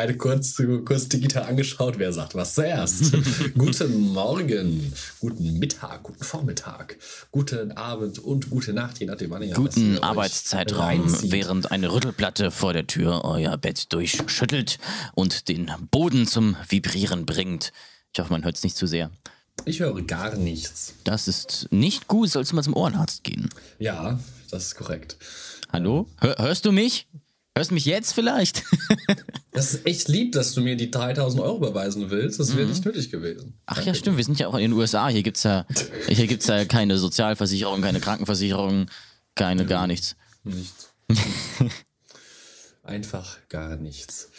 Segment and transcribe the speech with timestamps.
[0.00, 0.56] beide kurz,
[0.86, 1.98] kurz digital angeschaut.
[1.98, 3.12] Wer sagt was zuerst?
[3.58, 6.96] guten Morgen, guten Mittag, guten Vormittag,
[7.30, 12.72] guten Abend und gute Nacht, je nachdem, wann ihr Guten Arbeitszeitraum, während eine Rüttelplatte vor
[12.72, 14.78] der Tür euer Bett durchschüttelt
[15.14, 17.70] und den Boden zum Vibrieren bringt.
[18.14, 19.10] Ich hoffe, man hört es nicht zu sehr.
[19.66, 20.94] Ich höre gar nichts.
[21.04, 23.50] Das ist nicht gut, sollst du mal zum Ohrenarzt gehen.
[23.78, 24.18] Ja,
[24.50, 25.18] das ist korrekt.
[25.70, 26.08] Hallo?
[26.20, 27.06] Hör, hörst du mich?
[27.56, 28.62] Hörst du mich jetzt vielleicht?
[29.52, 32.38] das ist echt lieb, dass du mir die 3000 Euro überweisen willst.
[32.38, 32.70] Das wäre mhm.
[32.70, 33.58] nicht nötig gewesen.
[33.66, 33.90] Ach Danke.
[33.90, 34.16] ja, stimmt.
[34.16, 35.08] Wir sind ja auch in den USA.
[35.08, 35.66] Hier gibt es ja,
[36.08, 38.86] ja keine Sozialversicherung, keine Krankenversicherung,
[39.34, 40.16] keine ja, gar nichts.
[40.44, 40.92] Nichts.
[42.82, 44.30] Einfach gar nichts.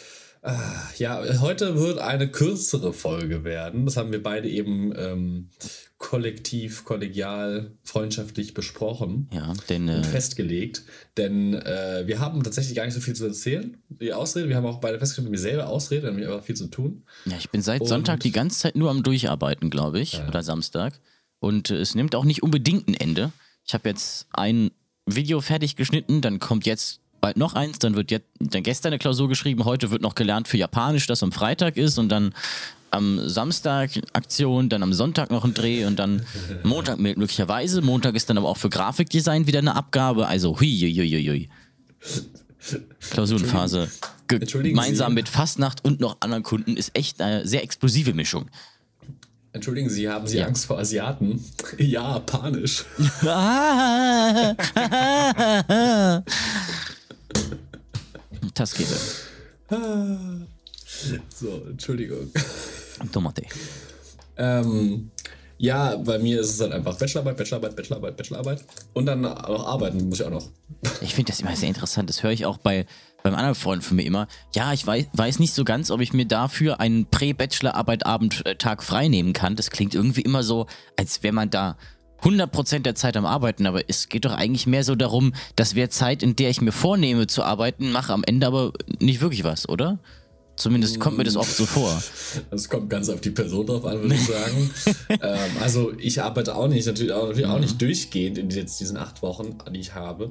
[0.98, 3.86] Ja, heute wird eine kürzere Folge werden.
[3.86, 5.50] Das haben wir beide eben ähm,
[5.98, 9.28] kollektiv, kollegial, freundschaftlich besprochen.
[9.32, 9.88] Ja, denn.
[9.88, 10.82] Äh, und festgelegt.
[11.16, 13.76] Denn äh, wir haben tatsächlich gar nicht so viel zu erzählen.
[13.88, 17.04] Die Ausrede, wir haben auch beide festgestellt, mir selber Ausrede, wir aber viel zu tun.
[17.24, 20.14] Ja, ich bin seit und, Sonntag die ganze Zeit nur am Durcharbeiten, glaube ich.
[20.14, 20.26] Ja.
[20.26, 20.98] Oder Samstag.
[21.38, 23.30] Und äh, es nimmt auch nicht unbedingt ein Ende.
[23.64, 24.72] Ich habe jetzt ein
[25.06, 28.98] Video fertig geschnitten, dann kommt jetzt bald noch eins, dann wird jetzt dann gestern eine
[28.98, 32.34] Klausur geschrieben, heute wird noch gelernt für Japanisch, das am Freitag ist und dann
[32.90, 36.26] am Samstag Aktion, dann am Sonntag noch ein Dreh und dann
[36.62, 37.80] Montag möglicherweise.
[37.80, 40.26] Montag ist dann aber auch für Grafikdesign wieder eine Abgabe.
[40.26, 41.48] Also hui, hui, hui, hui.
[43.10, 43.88] Klausurenphase.
[44.28, 48.50] Gemeinsam mit Fastnacht und noch anderen Kunden ist echt eine sehr explosive Mischung.
[49.54, 50.46] Entschuldigen Sie, haben Sie ja.
[50.46, 51.44] Angst vor Asiaten?
[51.78, 52.84] ja, panisch.
[58.54, 58.94] Taskete.
[61.34, 62.30] So, Entschuldigung.
[63.12, 63.44] Tomate.
[64.36, 65.10] Ähm,
[65.58, 68.64] ja, bei mir ist es halt einfach Bachelorarbeit, Bachelorarbeit, Bachelorarbeit, Bachelorarbeit.
[68.92, 70.48] Und dann auch arbeiten muss ich auch noch.
[71.00, 72.08] Ich finde das immer sehr interessant.
[72.08, 72.86] Das höre ich auch bei
[73.22, 74.26] beim anderen Freund von mir immer.
[74.54, 79.08] Ja, ich weiß, weiß nicht so ganz, ob ich mir dafür einen Prä-Bachelorarbeit-Abend-Tag äh, frei
[79.08, 79.56] nehmen kann.
[79.56, 81.76] Das klingt irgendwie immer so, als wäre man da
[82.22, 85.90] 100% der Zeit am Arbeiten, aber es geht doch eigentlich mehr so darum, dass wer
[85.90, 89.68] Zeit, in der ich mir vornehme zu arbeiten, mache am Ende aber nicht wirklich was,
[89.68, 89.98] oder?
[90.54, 92.02] Zumindest kommt mir das oft so vor.
[92.50, 94.70] Das kommt ganz auf die Person drauf an, würde ich sagen.
[95.08, 98.96] ähm, also ich arbeite auch nicht, natürlich auch, natürlich auch nicht durchgehend in jetzt diesen
[98.96, 100.30] acht Wochen, die ich habe.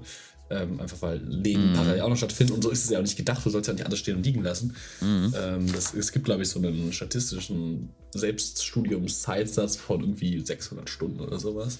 [0.51, 1.75] Ähm, einfach weil Leben mm.
[1.75, 3.45] parallel auch noch stattfindet und so ist es ja auch nicht gedacht.
[3.45, 4.75] Du sollst ja nicht alles stehen und liegen lassen.
[5.00, 5.28] Mm.
[5.35, 11.40] Ähm, das, es gibt, glaube ich, so einen statistischen Selbststudiumszeitsatz von irgendwie 600 Stunden oder
[11.40, 11.78] sowas.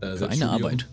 [0.00, 0.86] Äh, Für eine Arbeit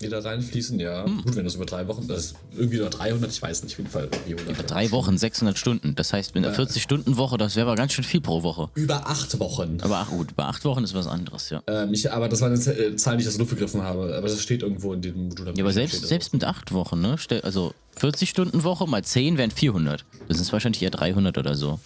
[0.00, 1.04] die da reinfließen, ja.
[1.04, 1.22] Hm.
[1.22, 3.78] Gut, wenn das über drei Wochen, das ist irgendwie über 300, ich weiß nicht, auf
[3.78, 4.54] jeden Fall irgendwie 100.
[4.54, 5.94] Über drei Wochen, 600 Stunden.
[5.96, 6.62] Das heißt, mit einer ja.
[6.62, 8.68] 40-Stunden-Woche, das wäre aber ganz schön viel pro Woche.
[8.74, 9.78] Über acht Wochen.
[9.80, 11.62] Aber ach gut, über acht Wochen ist was anderes, ja.
[11.66, 14.14] Ähm, ich, aber das war eine äh, Zahl, die ich aus der Luft gegriffen habe.
[14.16, 15.52] Aber das steht irgendwo in dem Modul.
[15.56, 17.16] Ja, aber selbst, selbst mit acht Wochen, ne?
[17.42, 20.04] Also 40-Stunden-Woche mal 10 wären 400.
[20.28, 21.80] Das ist wahrscheinlich eher 300 oder so.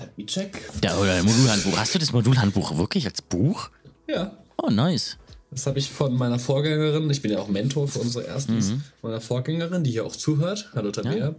[0.00, 0.62] Let me check.
[0.82, 1.76] Ja, oder Modulhandbuch.
[1.76, 3.68] Hast du das Modulhandbuch wirklich als Buch?
[4.08, 4.32] Ja.
[4.56, 5.18] Oh, nice.
[5.54, 8.82] Das habe ich von meiner Vorgängerin, ich bin ja auch Mentor für unsere Erstens, mhm.
[9.02, 11.36] meiner Vorgängerin, die hier auch zuhört, hallo Tabea,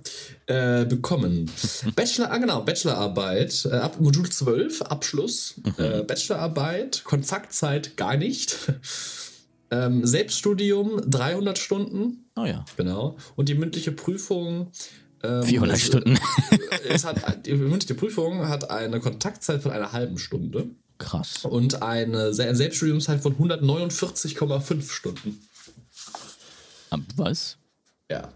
[0.48, 0.82] ja.
[0.82, 1.52] äh, bekommen.
[1.96, 5.84] Bachelor, ah genau, Bachelorarbeit, äh, ab Modul 12, Abschluss, mhm.
[5.84, 8.58] äh, Bachelorarbeit, Kontaktzeit gar nicht.
[9.72, 12.30] Ähm, Selbststudium 300 Stunden.
[12.36, 12.64] Oh ja.
[12.78, 13.18] Genau.
[13.36, 14.72] Und die mündliche Prüfung.
[15.24, 16.20] Ähm, 400 ist, Stunden.
[16.88, 20.68] es hat, die mündliche Prüfung hat eine Kontaktzeit von einer halben Stunde.
[20.98, 21.46] Krass.
[21.46, 25.40] Und eine Selbststudiumszeit von 149,5 Stunden.
[27.16, 27.58] Was?
[28.10, 28.30] Ja.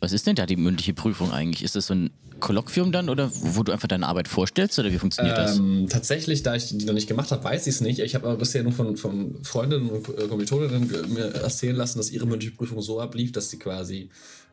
[0.00, 1.62] Was ist denn da die mündliche Prüfung eigentlich?
[1.62, 4.98] Ist das so ein Kolloquium dann oder wo du einfach deine Arbeit vorstellst oder wie
[4.98, 5.92] funktioniert ähm, das?
[5.92, 8.00] Tatsächlich, da ich die noch nicht gemacht habe, weiß ich es nicht.
[8.00, 12.26] Ich habe aber bisher nur von, von Freundinnen und Kommilitoninnen mir erzählen lassen, dass ihre
[12.26, 14.10] mündliche Prüfung so ablief, dass sie quasi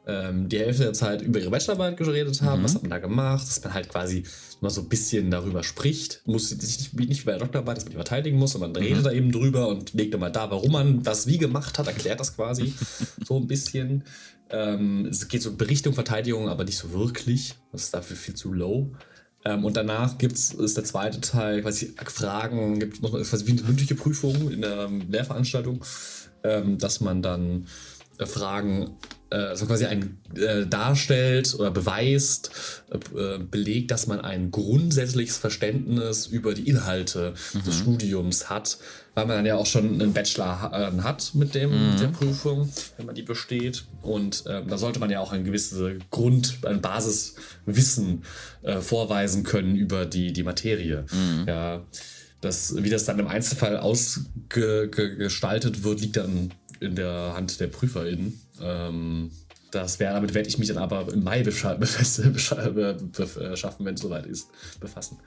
[0.07, 2.65] ähm, die Hälfte der Zeit über ihre Bachelorarbeit geredet haben, mhm.
[2.65, 4.23] was hat man da gemacht, dass man halt quasi
[4.61, 7.91] mal so ein bisschen darüber spricht, muss sich nicht, nicht bei der Doktorarbeit, dass man
[7.91, 8.87] die verteidigen muss, sondern man mhm.
[8.87, 12.19] redet da eben drüber und legt immer da, warum man was wie gemacht hat, erklärt
[12.19, 12.73] das quasi
[13.25, 14.03] so ein bisschen.
[14.49, 17.55] Ähm, es geht so in Berichtung, Verteidigung, aber nicht so wirklich.
[17.71, 18.91] Das ist dafür viel zu low.
[19.43, 23.51] Ähm, und danach gibt's, ist der zweite Teil, quasi Fragen, gibt, muss man, quasi wie
[23.51, 25.83] eine mündliche Prüfung in der Lehrveranstaltung,
[26.43, 27.67] ähm, dass man dann
[28.27, 28.97] Fragen
[29.31, 32.51] äh, also quasi ein, äh, darstellt oder beweist,
[32.91, 37.63] äh, belegt, dass man ein grundsätzliches Verständnis über die Inhalte mhm.
[37.63, 38.77] des Studiums hat,
[39.15, 41.95] weil man dann ja auch schon einen Bachelor äh, hat mit dem, mhm.
[41.97, 43.85] der Prüfung, wenn man die besteht.
[44.01, 45.79] Und ähm, da sollte man ja auch ein gewisses
[46.09, 48.25] Grund, ein Basiswissen
[48.63, 51.05] äh, vorweisen können über die, die Materie.
[51.11, 51.45] Mhm.
[51.47, 51.85] Ja.
[52.41, 56.51] Das, wie das dann im Einzelfall ausgestaltet wird, liegt dann
[56.81, 58.41] in der Hand der PrüferInnen.
[58.61, 59.31] Ähm,
[59.71, 61.81] das wäre, damit werde ich mich dann aber im Mai beschaffen,
[63.85, 64.49] wenn es soweit ist,
[64.79, 65.17] befassen.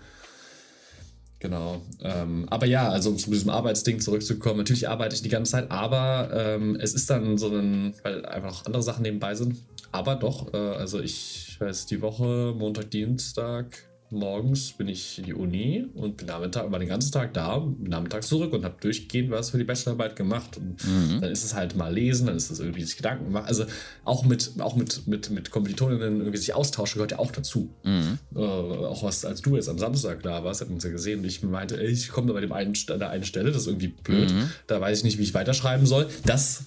[1.38, 1.82] Genau.
[2.00, 5.70] Ähm, aber ja, also um zu diesem Arbeitsding zurückzukommen, natürlich arbeite ich die ganze Zeit,
[5.70, 9.56] aber ähm, es ist dann so ein, weil einfach noch andere Sachen nebenbei sind.
[9.92, 13.66] Aber doch, äh, also ich weiß, die Woche, Montag, Dienstag,
[14.14, 17.90] morgens bin ich in die Uni und bin Nachmittag, war den ganzen Tag da, bin
[17.90, 20.56] nachmittags zurück und habe durchgehend was für die Bachelorarbeit gemacht.
[20.56, 21.20] Und mhm.
[21.20, 23.46] dann ist es halt mal lesen, dann ist es irgendwie sich Gedanken machen.
[23.46, 23.64] Also
[24.04, 27.70] auch mit, auch mit, mit, mit Kommilitoninnen irgendwie sich austauschen gehört ja auch dazu.
[27.82, 28.18] Mhm.
[28.34, 31.26] Äh, auch was, als du jetzt am Samstag da warst, hatten uns ja gesehen und
[31.26, 33.68] ich meinte, ey, ich komme da bei dem einen, an der einen Stelle, das ist
[33.68, 34.50] irgendwie blöd, mhm.
[34.66, 36.08] da weiß ich nicht, wie ich weiterschreiben soll.
[36.24, 36.64] Das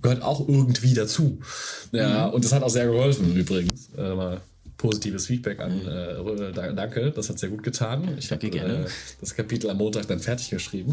[0.00, 1.40] gehört auch irgendwie dazu.
[1.92, 2.34] Ja, mhm.
[2.34, 3.90] und das hat auch sehr geholfen übrigens.
[3.96, 4.40] Äh, mal
[4.84, 5.82] positives Feedback an.
[5.82, 6.42] Mhm.
[6.42, 8.16] Äh, danke, das hat sehr gut getan.
[8.18, 8.84] Ich habe äh,
[9.20, 10.92] das Kapitel am Montag dann fertig geschrieben.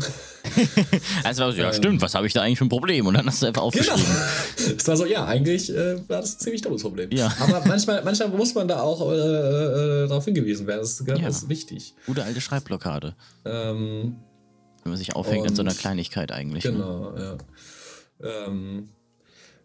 [1.24, 3.06] also, ja, ähm, stimmt, was habe ich da eigentlich für ein Problem?
[3.06, 4.02] Und dann hast du einfach aufgeschrieben.
[4.02, 4.72] Genau.
[4.78, 7.10] Es war so, ja, eigentlich äh, war das ein ziemlich dummes Problem.
[7.12, 7.34] Ja.
[7.40, 10.82] Aber manchmal, manchmal muss man da auch äh, äh, darauf hingewiesen werden.
[10.82, 11.18] Das ist, ja.
[11.18, 11.94] das ist wichtig.
[12.06, 13.16] Gute alte Schreibblockade.
[13.46, 14.16] Ähm,
[14.84, 16.64] Wenn man sich aufhängt an so einer Kleinigkeit eigentlich.
[16.64, 16.72] Ne?
[16.72, 17.38] Genau, ne?
[18.24, 18.48] ja.
[18.48, 18.90] Ähm,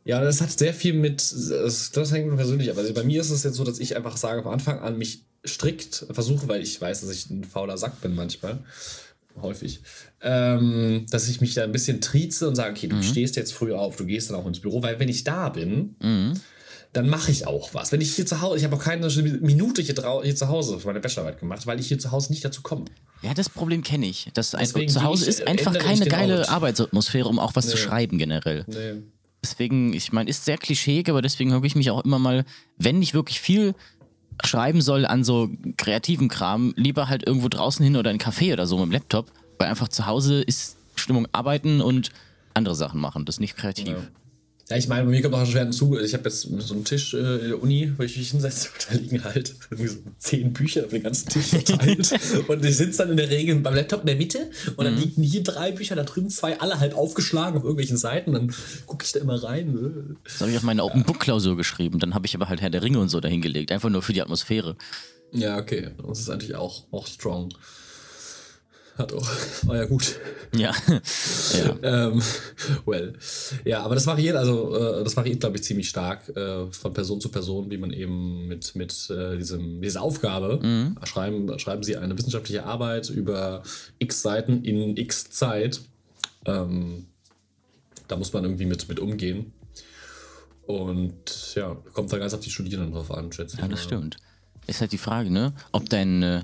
[0.07, 2.79] ja, das hat sehr viel mit, das, hängt mir persönlich ab.
[2.79, 5.25] Also bei mir ist es jetzt so, dass ich einfach sage, von Anfang an mich
[5.45, 8.61] strikt versuche, weil ich weiß, dass ich ein fauler Sack bin manchmal,
[9.43, 9.81] häufig,
[10.23, 13.03] ähm, dass ich mich da ein bisschen trieze und sage, okay, du mhm.
[13.03, 15.97] stehst jetzt früh auf, du gehst dann auch ins Büro, weil wenn ich da bin,
[16.01, 16.35] mhm.
[16.93, 17.91] dann mache ich auch was.
[17.91, 19.09] Wenn ich hier zu Hause, ich habe auch keine
[19.41, 22.45] Minute hier, hier zu Hause für meine Bachelorarbeit gemacht, weil ich hier zu Hause nicht
[22.45, 22.85] dazu komme.
[23.23, 24.31] Ja, das Problem kenne ich.
[24.35, 26.49] Das ein, zu Hause ich, ist einfach keine geile.
[26.49, 27.73] Arbeitsatmosphäre, um auch was nee.
[27.73, 28.65] zu schreiben generell.
[28.69, 29.03] Nee.
[29.51, 32.45] Deswegen, ich meine, ist sehr klischeeig, aber deswegen habe ich mich auch immer mal,
[32.79, 33.75] wenn ich wirklich viel
[34.45, 38.53] schreiben soll an so kreativen Kram, lieber halt irgendwo draußen hin oder in ein Café
[38.53, 42.11] oder so mit dem Laptop, weil einfach zu Hause ist Stimmung arbeiten und
[42.55, 43.25] andere Sachen machen.
[43.25, 43.89] Das ist nicht kreativ.
[43.89, 43.97] Ja.
[44.69, 45.97] Ja, ich meine, bei mir kommt auch schon schwer hinzu.
[46.01, 48.87] Ich habe jetzt so einen Tisch äh, in der Uni, wo ich mich hinsetze, und
[48.91, 52.13] da liegen halt irgendwie so zehn Bücher auf den ganzen Tisch verteilt.
[52.49, 55.03] und ich sitze dann in der Regel beim Laptop in der Mitte und dann mhm.
[55.03, 58.33] liegen hier drei Bücher, da drüben zwei, alle halt aufgeschlagen auf irgendwelchen Seiten.
[58.33, 58.53] Dann
[58.87, 59.73] gucke ich da immer rein.
[59.73, 60.17] Ne?
[60.25, 62.01] Das habe ich auf meine Open Book Klausur geschrieben.
[62.01, 63.71] Dann habe ich aber halt Herr der Ringe und so dahingelegt.
[63.71, 64.77] Einfach nur für die Atmosphäre.
[65.31, 65.91] Ja, okay.
[66.05, 67.51] Das ist eigentlich auch, auch strong.
[68.97, 69.29] Hat auch.
[69.67, 70.19] War ja gut.
[70.55, 70.73] Ja.
[70.89, 71.77] ja.
[71.83, 72.23] ähm,
[72.87, 73.13] well.
[73.65, 77.21] Ja, aber das variiert, also äh, das variiert, glaube ich, ziemlich stark äh, von Person
[77.21, 80.97] zu Person, wie man eben mit, mit äh, diesem, dieser Aufgabe mhm.
[81.05, 83.63] schreiben, schreiben sie eine wissenschaftliche Arbeit über
[83.99, 85.81] x Seiten in x Zeit.
[86.47, 87.07] Ähm,
[88.09, 89.53] da muss man irgendwie mit, mit umgehen.
[90.67, 93.63] Und ja, kommt da ganz auf die Studierenden drauf an, schätze ich.
[93.63, 93.85] Ja, das mal.
[93.85, 94.17] stimmt.
[94.67, 95.53] Ist halt die Frage, ne?
[95.71, 96.43] Ob dein äh,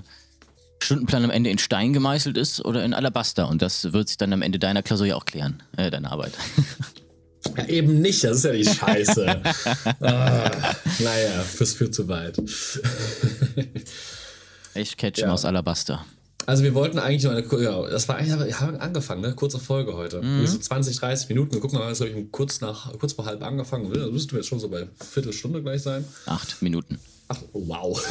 [0.83, 3.47] Stundenplan am Ende in Stein gemeißelt ist oder in Alabaster.
[3.47, 6.33] Und das wird sich dann am Ende deiner Klausur ja auch klären, äh, deine Arbeit.
[7.57, 9.27] Ja, eben nicht, das ist ja die Scheiße.
[9.99, 10.51] ah,
[10.99, 12.37] naja, das führt zu weit.
[14.73, 15.33] Echt Catchen ja.
[15.33, 16.05] aus Alabaster.
[16.45, 19.33] Also wir wollten eigentlich noch eine, ja, das war eigentlich, wir haben angefangen, ne?
[19.33, 20.21] kurze Folge heute.
[20.21, 20.45] Mhm.
[20.47, 21.53] So 20, 30 Minuten.
[21.53, 23.91] Wir gucken mal, glaube ich kurz nach, kurz vor halb angefangen.
[23.93, 26.05] Da müssten wir jetzt schon so bei Viertelstunde gleich sein.
[26.25, 26.99] Acht Minuten.
[27.29, 28.01] Ach, wow.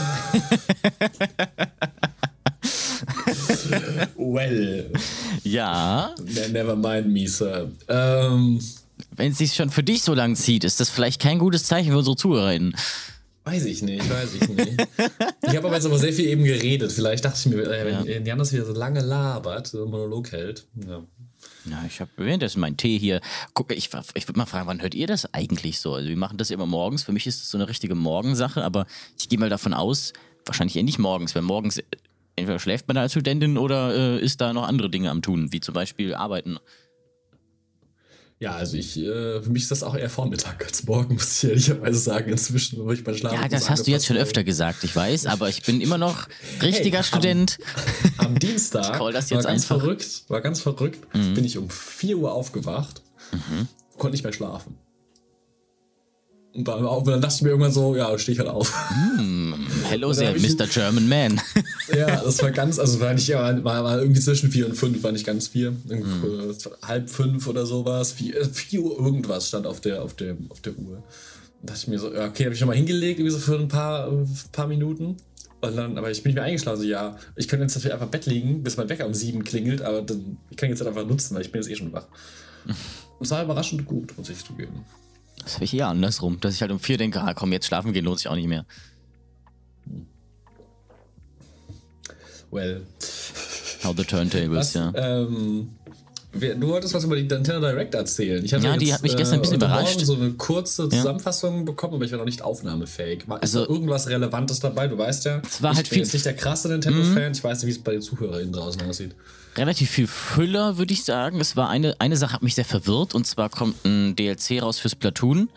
[5.52, 6.14] Ja.
[6.50, 7.70] Never mind me, Sir.
[7.88, 8.60] Ähm,
[9.10, 11.90] Wenn es sich schon für dich so lang zieht, ist das vielleicht kein gutes Zeichen
[11.92, 12.74] für unsere ZuhörerInnen.
[13.44, 14.86] Weiß ich nicht, weiß ich nicht.
[15.42, 16.92] ich habe aber jetzt aber sehr viel eben geredet.
[16.92, 18.20] Vielleicht dachte ich mir, äh, wenn ja.
[18.20, 20.64] Jan das wieder so lange labert, so einen Monolog hält.
[20.86, 21.02] Ja.
[21.64, 23.20] Ja, ich habe währenddessen meinen Tee hier.
[23.54, 25.94] Guck, ich, ich würde mal fragen, wann hört ihr das eigentlich so?
[25.94, 27.02] Also wir machen das immer morgens.
[27.02, 28.86] Für mich ist das so eine richtige Morgensache, aber
[29.18, 30.12] ich gehe mal davon aus,
[30.46, 31.80] wahrscheinlich eher nicht morgens, weil morgens
[32.36, 35.52] entweder schläft man da als Studentin oder äh, ist da noch andere Dinge am tun,
[35.52, 36.58] wie zum Beispiel arbeiten.
[38.42, 41.50] Ja, also ich, äh, für mich ist das auch eher Vormittag als morgen, muss ich
[41.50, 43.40] ehrlicherweise sagen, inzwischen, wo ich beim Schlafen.
[43.40, 46.26] Ja, das hast du jetzt schon öfter gesagt, ich weiß, aber ich bin immer noch
[46.60, 47.58] richtiger hey, Student.
[48.18, 49.78] Am, am Dienstag war ganz einfach.
[49.78, 51.34] verrückt, war ganz verrückt, mhm.
[51.34, 53.68] bin ich um 4 Uhr aufgewacht, mhm.
[53.96, 54.76] konnte nicht mehr schlafen.
[56.54, 58.70] Und dann, und dann dachte ich mir irgendwann so, ja, stehe ich halt auf.
[59.18, 59.54] Mm,
[59.84, 60.66] hello there, Mr.
[60.66, 61.40] German Man.
[61.96, 65.12] ja, das war ganz, also war nicht, war, war irgendwie zwischen vier und fünf, war
[65.12, 65.70] nicht ganz vier.
[65.70, 66.52] Mm.
[66.82, 68.12] Halb fünf oder sowas.
[68.12, 71.02] Vier, äh, vier Uhr irgendwas stand auf der, auf der, auf der Uhr.
[71.60, 73.68] Und dachte ich mir so, ja, okay, habe ich nochmal hingelegt, irgendwie so für ein
[73.68, 74.12] paar,
[74.52, 75.16] paar Minuten.
[75.62, 78.06] Und dann, aber ich bin nicht mehr eingeschlafen, so, ja, ich könnte jetzt natürlich einfach
[78.06, 80.88] im Bett liegen, bis mein Wecker um sieben klingelt, aber dann, ich kann jetzt halt
[80.88, 82.06] einfach nutzen, weil ich bin jetzt eh schon wach.
[83.20, 84.84] Es war überraschend gut, muss ich zugeben.
[85.42, 87.92] Das habe ich eher andersrum, dass ich halt um vier denke, ah, komm, jetzt schlafen
[87.92, 88.64] gehen lohnt sich auch nicht mehr.
[92.50, 92.82] Well.
[93.82, 94.92] How the turntables, Was, ja.
[94.94, 95.70] Ähm,
[96.32, 98.42] Du wolltest was über die Nintendo Direct erzählen.
[98.42, 100.00] Ich ja, die jetzt, hat mich gestern ein bisschen äh, überrascht.
[100.00, 101.62] so eine kurze Zusammenfassung ja.
[101.64, 103.24] bekommen, aber ich war noch nicht aufnahmefähig.
[103.24, 104.88] Ist also, irgendwas Relevantes dabei?
[104.88, 107.26] Du weißt ja, es war ich halt bin viel jetzt nicht der krasse Nintendo-Fan.
[107.26, 107.32] Mhm.
[107.32, 109.14] Ich weiß nicht, wie es bei den ZuhörerInnen draußen aussieht.
[109.56, 111.40] Relativ viel Füller, würde ich sagen.
[111.40, 113.14] Es war eine, eine Sache, hat mich sehr verwirrt.
[113.14, 115.50] Und zwar kommt ein DLC raus fürs Platoon.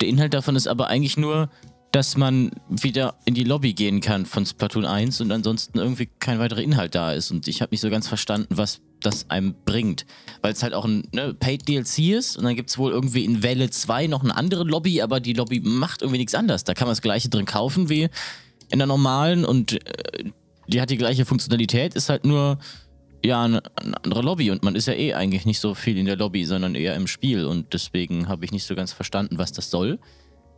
[0.00, 1.50] Der Inhalt davon ist aber eigentlich nur,
[1.90, 6.38] dass man wieder in die Lobby gehen kann von Splatoon 1 und ansonsten irgendwie kein
[6.38, 7.30] weiterer Inhalt da ist.
[7.30, 10.06] Und ich habe nicht so ganz verstanden, was das einem bringt.
[10.42, 13.24] Weil es halt auch ein ne, Paid DLC ist und dann gibt es wohl irgendwie
[13.24, 16.64] in Welle 2 noch eine andere Lobby, aber die Lobby macht irgendwie nichts anders.
[16.64, 18.08] Da kann man das gleiche drin kaufen wie
[18.70, 20.30] in der normalen und äh,
[20.68, 22.58] die hat die gleiche Funktionalität, ist halt nur
[23.26, 26.06] ja eine, eine, andere Lobby und man ist ja eh eigentlich nicht so viel in
[26.06, 29.52] der Lobby, sondern eher im Spiel und deswegen habe ich nicht so ganz verstanden, was
[29.52, 29.98] das soll.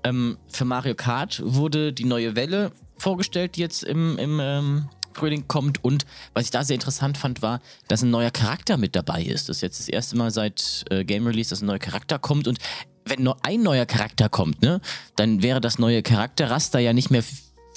[0.05, 5.49] Ähm, für Mario Kart wurde die neue Welle vorgestellt, die jetzt im, im ähm, Frühling
[5.49, 5.83] kommt.
[5.85, 9.49] Und was ich da sehr interessant fand, war, dass ein neuer Charakter mit dabei ist.
[9.49, 12.47] Das ist jetzt das erste Mal seit äh, Game Release, dass ein neuer Charakter kommt.
[12.47, 12.59] Und
[13.05, 14.81] wenn nur ein neuer Charakter kommt, ne,
[15.17, 17.25] dann wäre das neue Charakterraster ja nicht mehr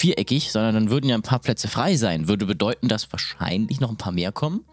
[0.02, 2.28] viereckig, sondern dann würden ja ein paar Plätze frei sein.
[2.28, 4.66] Würde bedeuten, dass wahrscheinlich noch ein paar mehr kommen.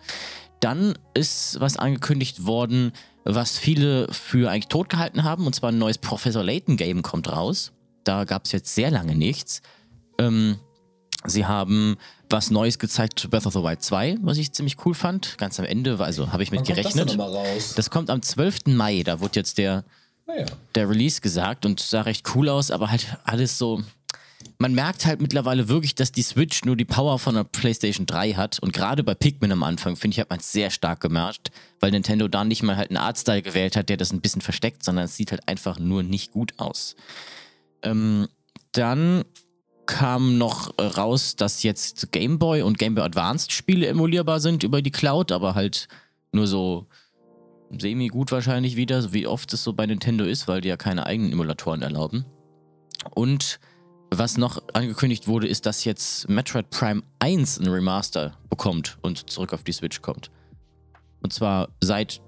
[0.60, 2.92] Dann ist was angekündigt worden,
[3.24, 7.30] was viele für eigentlich tot gehalten haben, und zwar ein neues Professor Layton Game kommt
[7.30, 7.72] raus.
[8.04, 9.60] Da gab es jetzt sehr lange nichts.
[10.18, 10.58] Ähm,
[11.24, 11.96] sie haben
[12.30, 15.36] was Neues gezeigt zu Breath of the Wild 2, was ich ziemlich cool fand.
[15.38, 17.18] Ganz am Ende, also habe ich mit Wann gerechnet.
[17.18, 18.66] Das, das, kommt am 12.
[18.68, 19.84] Mai, da wurde jetzt der,
[20.26, 20.46] ja.
[20.74, 23.82] der Release gesagt und sah recht cool aus, aber halt alles so
[24.58, 28.32] man merkt halt mittlerweile wirklich, dass die Switch nur die Power von der PlayStation 3
[28.32, 28.58] hat.
[28.60, 31.90] Und gerade bei Pikmin am Anfang, finde ich, hat man es sehr stark gemerkt, weil
[31.90, 35.04] Nintendo da nicht mal halt einen Artstyle gewählt hat, der das ein bisschen versteckt, sondern
[35.04, 36.96] es sieht halt einfach nur nicht gut aus.
[37.82, 38.28] Ähm,
[38.72, 39.24] dann
[39.86, 44.62] kam noch äh, raus, dass jetzt Game Boy und Game Boy Advanced Spiele emulierbar sind
[44.62, 45.88] über die Cloud, aber halt
[46.32, 46.86] nur so
[47.70, 51.06] semi gut wahrscheinlich wieder, wie oft es so bei Nintendo ist, weil die ja keine
[51.06, 52.26] eigenen Emulatoren erlauben.
[53.14, 53.60] Und
[54.10, 59.52] was noch angekündigt wurde, ist, dass jetzt Metroid Prime 1 ein Remaster bekommt und zurück
[59.52, 60.30] auf die Switch kommt.
[61.20, 62.20] Und zwar seit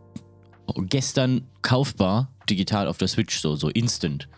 [0.76, 4.28] gestern kaufbar digital auf der Switch, so, so instant.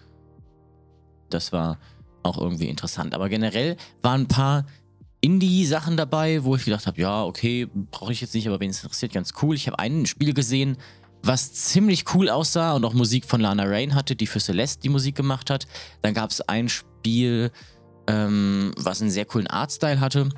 [1.30, 1.78] Das war
[2.22, 3.14] auch irgendwie interessant.
[3.14, 4.66] Aber generell waren ein paar
[5.20, 8.82] Indie-Sachen dabei, wo ich gedacht habe, ja, okay, brauche ich jetzt nicht, aber wenn es
[8.82, 9.54] interessiert, ganz cool.
[9.54, 10.76] Ich habe ein Spiel gesehen,
[11.22, 14.88] was ziemlich cool aussah und auch Musik von Lana Rain hatte, die für Celeste die
[14.88, 15.66] Musik gemacht hat.
[16.02, 16.91] Dann gab es ein Spiel,
[18.06, 20.28] ähm, was einen sehr coolen Artstyle hatte.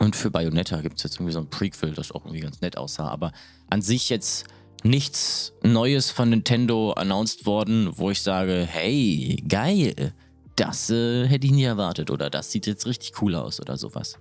[0.00, 2.76] Und für Bayonetta gibt es jetzt irgendwie so ein Prequel, das auch irgendwie ganz nett
[2.76, 3.08] aussah.
[3.08, 3.32] Aber
[3.68, 4.46] an sich jetzt
[4.82, 10.14] nichts Neues von Nintendo announced worden, wo ich sage, hey, geil,
[10.56, 14.18] das äh, hätte ich nie erwartet oder das sieht jetzt richtig cool aus oder sowas.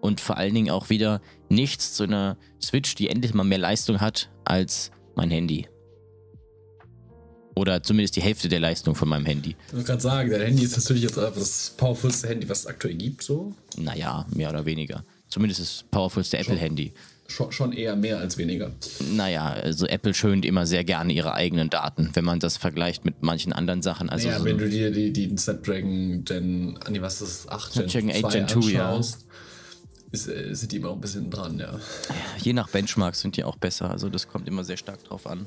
[0.00, 4.00] Und vor allen Dingen auch wieder nichts zu einer Switch, die endlich mal mehr Leistung
[4.00, 5.66] hat als mein Handy.
[7.54, 9.56] Oder zumindest die Hälfte der Leistung von meinem Handy.
[9.68, 12.94] Ich wollte gerade sagen, dein Handy ist natürlich jetzt das powerfulste Handy, was es aktuell
[12.94, 13.54] gibt, so?
[13.76, 15.04] Naja, mehr oder weniger.
[15.28, 16.92] Zumindest das powerfulste Apple-Handy.
[17.26, 18.70] Schon, schon eher mehr als weniger.
[19.14, 23.22] Naja, also Apple schönt immer sehr gerne ihre eigenen Daten, wenn man das vergleicht mit
[23.22, 24.10] manchen anderen Sachen.
[24.10, 27.90] Also ja, so wenn du dir die, die Snapdragon Gen, nee, was ist das, 8
[27.90, 29.00] Gen, Gen 8 Gen 2 ja.
[30.12, 31.80] Ist, äh, sind die immer auch ein bisschen dran, ja.
[32.40, 35.46] Je nach Benchmarks sind die auch besser, also das kommt immer sehr stark drauf an.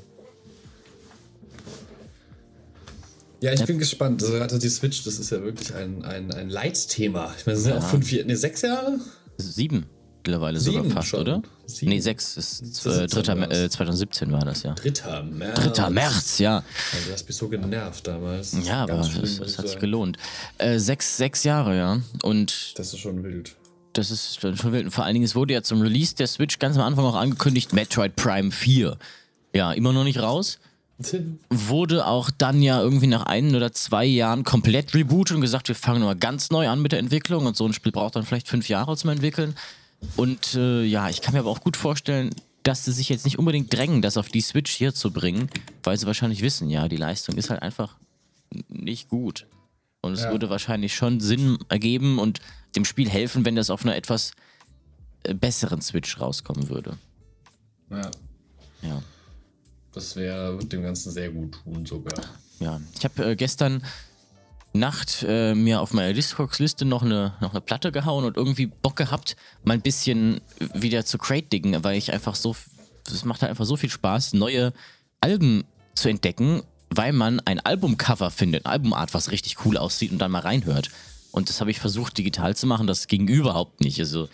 [3.40, 4.22] Ja, ich bin gespannt.
[4.22, 7.32] Also gerade die Switch, das ist ja wirklich ein, ein, ein Leitthema.
[7.38, 8.98] Ich meine, das sind ja auch fünf, nee, sechs Jahre?
[9.36, 9.86] Sieben
[10.28, 11.20] mittlerweile Sieben sogar fast, schon.
[11.20, 11.42] oder?
[11.66, 11.90] Sieben.
[11.90, 12.36] Nee, sechs.
[12.36, 14.74] Ist, äh, dritter, äh, 2017 war das, ja.
[14.74, 15.60] Dritter März.
[15.60, 16.62] Dritter März, ja.
[16.92, 18.56] Also, du hast mich so genervt damals.
[18.64, 20.18] Ja, aber das, das hat sich gelohnt.
[20.58, 22.00] Äh, sechs, sechs Jahre, ja.
[22.22, 23.56] Und das ist schon wild.
[23.94, 24.86] Das ist schon wild.
[24.86, 27.16] Und vor allen Dingen, es wurde ja zum Release der Switch ganz am Anfang auch
[27.16, 28.98] angekündigt, Metroid Prime 4.
[29.54, 30.58] Ja, immer noch nicht raus
[31.50, 35.76] wurde auch dann ja irgendwie nach ein oder zwei Jahren komplett rebootet und gesagt, wir
[35.76, 38.48] fangen mal ganz neu an mit der Entwicklung und so ein Spiel braucht dann vielleicht
[38.48, 39.54] fünf Jahre zum Entwickeln.
[40.16, 43.38] Und äh, ja, ich kann mir aber auch gut vorstellen, dass sie sich jetzt nicht
[43.38, 45.48] unbedingt drängen, das auf die Switch hier zu bringen,
[45.84, 47.96] weil sie wahrscheinlich wissen, ja, die Leistung ist halt einfach
[48.68, 49.46] nicht gut.
[50.00, 50.30] Und es ja.
[50.30, 52.40] würde wahrscheinlich schon Sinn ergeben und
[52.76, 54.32] dem Spiel helfen, wenn das auf einer etwas
[55.24, 56.98] äh, besseren Switch rauskommen würde.
[57.90, 58.10] Ja.
[58.82, 59.02] Ja.
[59.98, 62.22] Das wäre dem Ganzen sehr gut tun sogar.
[62.60, 63.82] Ja, ich habe äh, gestern
[64.72, 68.94] Nacht äh, mir auf meiner Discogs-Liste noch eine, noch eine Platte gehauen und irgendwie Bock
[68.94, 70.40] gehabt, mal ein bisschen
[70.72, 72.54] wieder zu crate-diggen, weil ich einfach so,
[73.08, 74.72] es macht halt einfach so viel Spaß, neue
[75.20, 75.64] Alben
[75.96, 80.42] zu entdecken, weil man ein Albumcover findet, Albumart, was richtig cool aussieht und dann mal
[80.42, 80.90] reinhört.
[81.32, 83.98] Und das habe ich versucht digital zu machen, das ging überhaupt nicht.
[83.98, 84.28] Also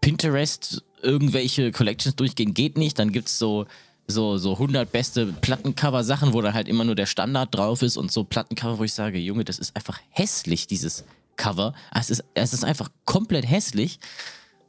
[0.00, 3.66] Pinterest, irgendwelche Collections durchgehen geht nicht, dann gibt es so
[4.10, 8.12] so, so 100 beste Plattencover-Sachen, wo dann halt immer nur der Standard drauf ist und
[8.12, 11.04] so Plattencover, wo ich sage, Junge, das ist einfach hässlich, dieses
[11.36, 11.74] Cover.
[11.94, 13.98] Es ist, es ist einfach komplett hässlich.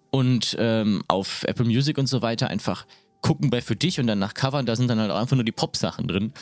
[0.10, 2.86] Und ähm, auf Apple Music und so weiter einfach
[3.22, 5.46] gucken bei für dich und dann nach Covern, da sind dann halt auch einfach nur
[5.46, 6.34] die Pop-Sachen drin.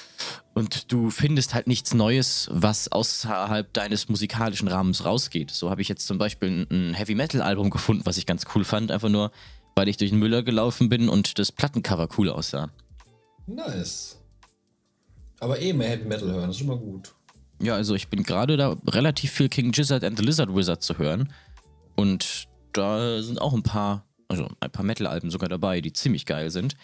[0.54, 5.52] Und du findest halt nichts Neues, was außerhalb deines musikalischen Rahmens rausgeht.
[5.52, 8.92] So habe ich jetzt zum Beispiel ein Heavy Metal-Album gefunden, was ich ganz cool fand,
[8.92, 9.32] einfach nur,
[9.76, 12.70] weil ich durch den Müller gelaufen bin und das Plattencover cool aussah.
[13.50, 14.18] Nice.
[15.40, 17.14] Aber eh mehr Heavy Metal hören, das ist schon mal gut.
[17.62, 20.98] Ja, also ich bin gerade da relativ viel King Gizzard and the Lizard Wizard zu
[20.98, 21.34] hören.
[21.96, 26.52] Und da sind auch ein paar, also ein paar Metal-Alben sogar dabei, die ziemlich geil
[26.52, 26.76] sind.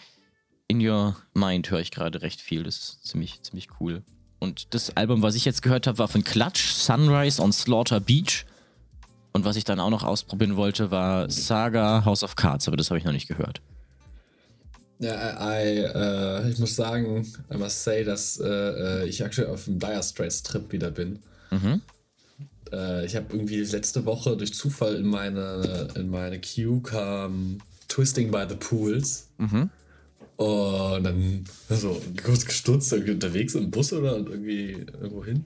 [0.68, 4.02] In Your Mind höre ich gerade recht viel, das ist ziemlich, ziemlich cool.
[4.40, 8.44] Und das Album, was ich jetzt gehört habe, war von Clutch, Sunrise on Slaughter Beach.
[9.32, 12.90] Und was ich dann auch noch ausprobieren wollte, war Saga House of Cards, aber das
[12.90, 13.62] habe ich noch nicht gehört.
[14.98, 19.78] Ja, I, uh, ich muss sagen, I must say, dass uh, ich aktuell auf dem
[19.78, 21.18] Dire Straits Trip wieder bin.
[21.50, 21.82] Mhm.
[22.72, 28.30] Uh, ich habe irgendwie letzte Woche durch Zufall in meine, in meine Queue kam Twisting
[28.30, 29.28] by the Pools.
[29.38, 29.70] Mhm.
[30.36, 35.44] Und dann so kurz gestutzt, irgendwie unterwegs im Bus oder irgendwie irgendwo hin.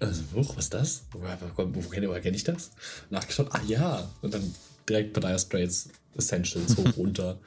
[0.00, 1.02] Also, hoch, was ist das?
[1.12, 2.70] Woher, woher, woher kenne ich das?
[3.10, 4.08] Nachgeschaut, ah ja.
[4.20, 4.54] Und dann
[4.88, 7.38] direkt bei Dire Straits Essentials hoch runter.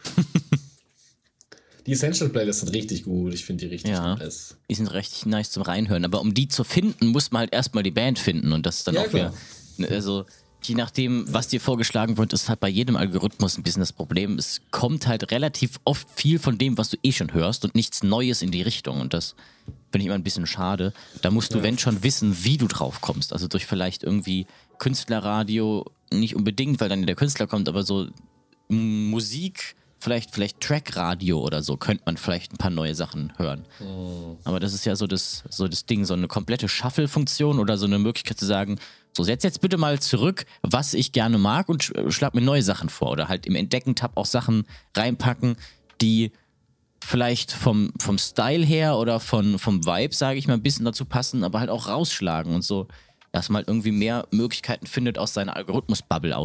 [1.86, 3.34] Die Essential Playlists sind richtig gut.
[3.34, 4.56] Ich finde die richtig ja, nice.
[4.70, 6.06] Die sind richtig nice zum Reinhören.
[6.06, 8.54] Aber um die zu finden, muss man halt erstmal die Band finden.
[8.54, 9.34] Und das ist dann ja, auch wieder.
[9.78, 10.26] Ne, also,
[10.64, 14.38] je nachdem, was dir vorgeschlagen wird, ist halt bei jedem Algorithmus ein bisschen das Problem.
[14.38, 18.04] Es kommt halt relativ oft viel von dem, was du eh schon hörst und nichts
[18.04, 19.02] Neues in die Richtung.
[19.02, 19.36] Und das
[19.92, 20.94] finde ich immer ein bisschen schade.
[21.22, 21.64] Da musst du, ja.
[21.64, 23.34] wenn schon, wissen, wie du drauf kommst.
[23.34, 24.46] Also durch vielleicht irgendwie
[24.78, 28.08] Künstlerradio, nicht unbedingt, weil dann der Künstler kommt, aber so
[28.68, 33.66] Musik vielleicht, vielleicht Trackradio oder so, könnte man vielleicht ein paar neue Sachen hören.
[33.80, 34.38] Oh.
[34.44, 37.86] Aber das ist ja so das, so das Ding, so eine komplette Shuffle-Funktion oder so
[37.86, 38.80] eine Möglichkeit zu sagen,
[39.16, 42.64] so setz jetzt bitte mal zurück, was ich gerne mag und sch schlag mir neue
[42.64, 43.12] Sachen vor.
[43.12, 44.64] Oder halt im Entdecken-Tab auch Sachen
[44.96, 45.56] reinpacken,
[46.02, 46.32] die
[47.04, 51.06] vielleicht vom, vom Style her oder von, vom Vibe, sage ich mal, ein bisschen dazu
[51.06, 52.88] passen, aber halt auch rausschlagen und so,
[53.32, 56.36] dass man halt irgendwie mehr Möglichkeiten findet, aus seiner Algorithmus-Bubble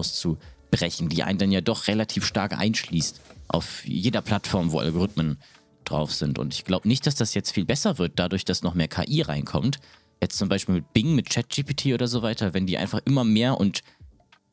[0.77, 5.39] auszubrechen, die einen dann ja doch relativ stark einschließt auf jeder Plattform, wo Algorithmen
[5.85, 6.39] drauf sind.
[6.39, 9.23] Und ich glaube nicht, dass das jetzt viel besser wird, dadurch, dass noch mehr KI
[9.23, 9.79] reinkommt.
[10.21, 13.59] Jetzt zum Beispiel mit Bing, mit ChatGPT oder so weiter, wenn die einfach immer mehr
[13.59, 13.83] und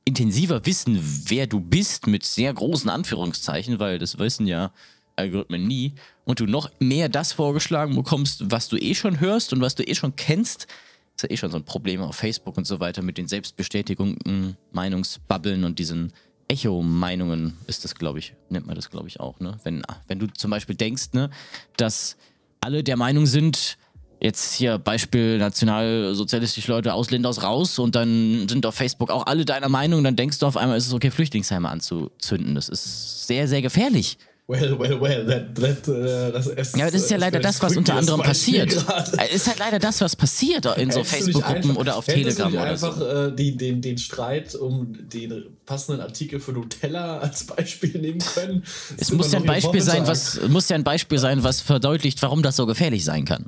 [0.06, 4.72] intensiver wissen, wer du bist, mit sehr großen Anführungszeichen, weil das wissen ja
[5.16, 5.94] Algorithmen nie,
[6.26, 9.84] und du noch mehr das vorgeschlagen bekommst, was du eh schon hörst und was du
[9.84, 10.68] eh schon kennst,
[11.16, 14.58] ist ja eh schon so ein Problem auf Facebook und so weiter mit den Selbstbestätigungen,
[14.72, 16.14] Meinungsbubbeln und diesen
[16.48, 19.40] Echo-Meinungen ist das, glaube ich, nennt man das, glaube ich, auch.
[19.40, 19.58] Ne?
[19.64, 21.30] Wenn, wenn du zum Beispiel denkst, ne,
[21.78, 22.18] dass
[22.62, 23.78] alle der Meinung sind,
[24.20, 29.44] jetzt hier Beispiel nationalsozialistische Leute aus Lindau raus und dann sind auf Facebook auch alle
[29.44, 32.56] deiner Meinung, dann denkst du auf einmal, ist es okay, Flüchtlingsheime anzuzünden.
[32.56, 34.18] Das ist sehr, sehr gefährlich.
[34.46, 37.78] Well, well, well, that, that, uh, das ist, ja, das ist ja leider das, was
[37.78, 38.74] unter anderem passiert.
[39.18, 42.98] Es ist halt leider das, was passiert in so Facebook-Gruppen oder auf Telegram oder einfach
[42.98, 43.08] so.
[43.08, 48.64] Äh, die, den, den Streit um den passenden Artikel für Nutella als Beispiel nehmen können.
[48.98, 52.44] Es muss ja ein Beispiel sein, was muss ja ein Beispiel sein, was verdeutlicht, warum
[52.44, 53.46] das so gefährlich sein kann.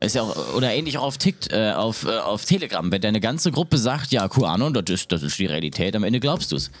[0.00, 2.90] Ist ja auch, oder ähnlich auch auf, TikTok, äh, auf, äh, auf Telegram.
[2.90, 6.18] Wenn deine ganze Gruppe sagt, ja, QAnon, das ist, das ist die Realität, am Ende
[6.18, 6.72] glaubst du es.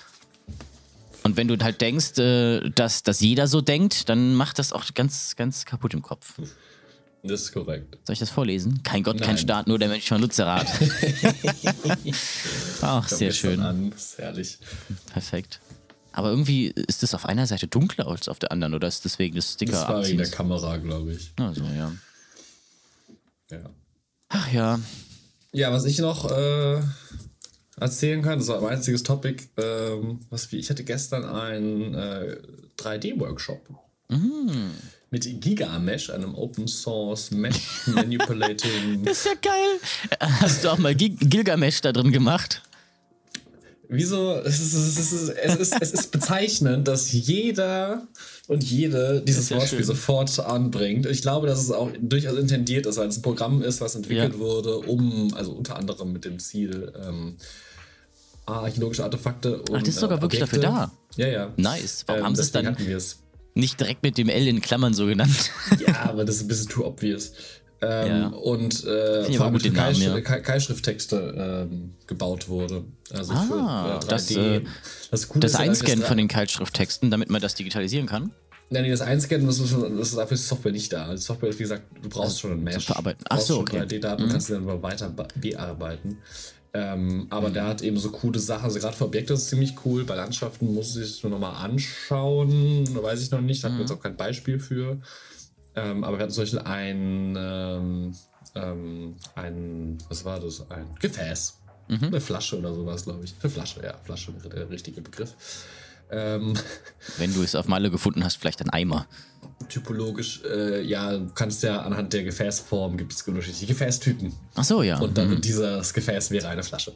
[1.22, 4.84] Und wenn du halt denkst, äh, dass, dass jeder so denkt, dann macht das auch
[4.94, 6.34] ganz, ganz kaputt im Kopf.
[7.22, 7.98] Das ist korrekt.
[8.04, 8.80] Soll ich das vorlesen?
[8.84, 9.26] Kein Gott, Nein.
[9.26, 10.66] kein Staat, nur der Mensch von Lutzerat.
[12.80, 13.60] Ach, sehr schön.
[13.60, 13.90] An.
[13.90, 14.58] Das ist herrlich.
[15.12, 15.60] Perfekt.
[16.12, 19.36] Aber irgendwie ist das auf einer Seite dunkler als auf der anderen, oder ist deswegen
[19.36, 21.32] das Sticker Das war wegen der Kamera, glaube ich.
[21.36, 21.92] Also, ja.
[23.50, 23.70] Ja.
[24.28, 24.80] Ach ja.
[25.52, 26.80] Ja, was ich noch äh,
[27.80, 28.38] erzählen kann.
[28.38, 29.44] Das war mein einziges Topic.
[29.56, 32.36] Ähm, was wie, ich hatte gestern einen äh,
[32.78, 33.68] 3D-Workshop.
[34.08, 34.70] Mm.
[35.10, 39.04] Mit Gigamesh, einem Open Source Mesh Manipulating.
[39.04, 40.30] das ist ja geil.
[40.40, 42.62] Hast du auch mal Gil Gilgamesh da drin gemacht?
[43.88, 44.36] Wieso?
[44.44, 48.06] Es ist, es, ist, es, ist, es ist bezeichnend, dass jeder
[48.48, 51.06] und jede dieses Wortspiel sofort anbringt.
[51.06, 54.32] Ich glaube, dass es auch durchaus intendiert ist, weil es ein Programm ist, was entwickelt
[54.32, 54.38] ja.
[54.38, 57.36] wurde, um, also unter anderem mit dem Ziel, ähm,
[58.46, 59.76] archäologische Artefakte und.
[59.76, 60.66] Ach, das ist sogar wirklich Objekte.
[60.66, 61.22] dafür da.
[61.22, 61.52] Ja, ja.
[61.58, 62.04] Nice.
[62.06, 62.76] Warum ähm, haben sie es dann
[63.54, 65.50] nicht direkt mit dem L in Klammern so genannt?
[65.86, 67.32] ja, aber das ist ein bisschen too obvious.
[67.80, 68.26] Ähm, ja.
[68.28, 70.20] Und äh, vor allem Kai, ja.
[70.20, 72.84] Keilschrifttexte ähm, gebaut wurde.
[73.12, 74.60] Also ah, für, äh, das, äh,
[75.10, 78.32] das, das Einscannen von den Keilschrifttexten, damit man das digitalisieren kann?
[78.70, 81.12] Nein, nee, das Einscannen, das ist, das ist dafür ist die Software nicht da.
[81.12, 82.84] Die Software ist, wie gesagt, du brauchst also, schon ein Mesh.
[82.84, 83.24] Verarbeiten.
[83.28, 83.80] Ach so, okay.
[83.80, 84.28] 3D-Daten mhm.
[84.28, 86.18] kannst du dann weiter bearbeiten.
[86.74, 87.54] Ähm, aber mhm.
[87.54, 88.64] der hat eben so coole Sachen.
[88.64, 90.04] Also gerade für Objekte ist es ziemlich cool.
[90.04, 92.86] Bei Landschaften muss ich es nur nochmal anschauen.
[93.02, 93.64] Weiß ich noch nicht.
[93.64, 93.72] Da mhm.
[93.74, 94.98] habe jetzt auch kein Beispiel für.
[95.74, 98.14] Ähm, aber wir hatten zum Beispiel ein, ähm,
[98.54, 100.68] ähm, ein, was war das?
[100.70, 101.58] Ein Gefäß.
[101.88, 102.04] Mhm.
[102.04, 103.34] Eine Flasche oder sowas, glaube ich.
[103.40, 105.34] Eine Flasche, ja, Flasche wäre der richtige Begriff.
[106.10, 106.54] Ähm,
[107.18, 109.06] Wenn du es auf Malle gefunden hast, vielleicht ein Eimer.
[109.68, 114.32] Typologisch, äh, ja, du kannst ja anhand der Gefäßform gibt es unterschiedliche Gefäßtypen.
[114.54, 114.98] Ach so, ja.
[114.98, 115.40] Und dann mhm.
[115.40, 116.92] dieses Gefäß wäre eine Flasche.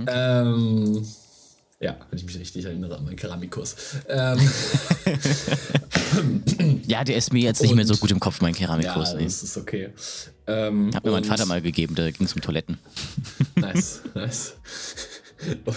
[0.00, 0.06] Okay.
[0.08, 1.06] Ähm,
[1.82, 3.74] ja, wenn ich mich richtig erinnere an meinen Keramikkurs.
[4.08, 4.38] Ähm,
[6.86, 9.12] ja, der ist mir jetzt nicht mehr so gut im Kopf, mein Keramikkurs.
[9.12, 9.90] Ja, das ist okay.
[10.46, 12.78] Ähm, Hat mir mein Vater mal gegeben, da ging es um Toiletten.
[13.56, 14.54] nice, nice.
[15.64, 15.76] Und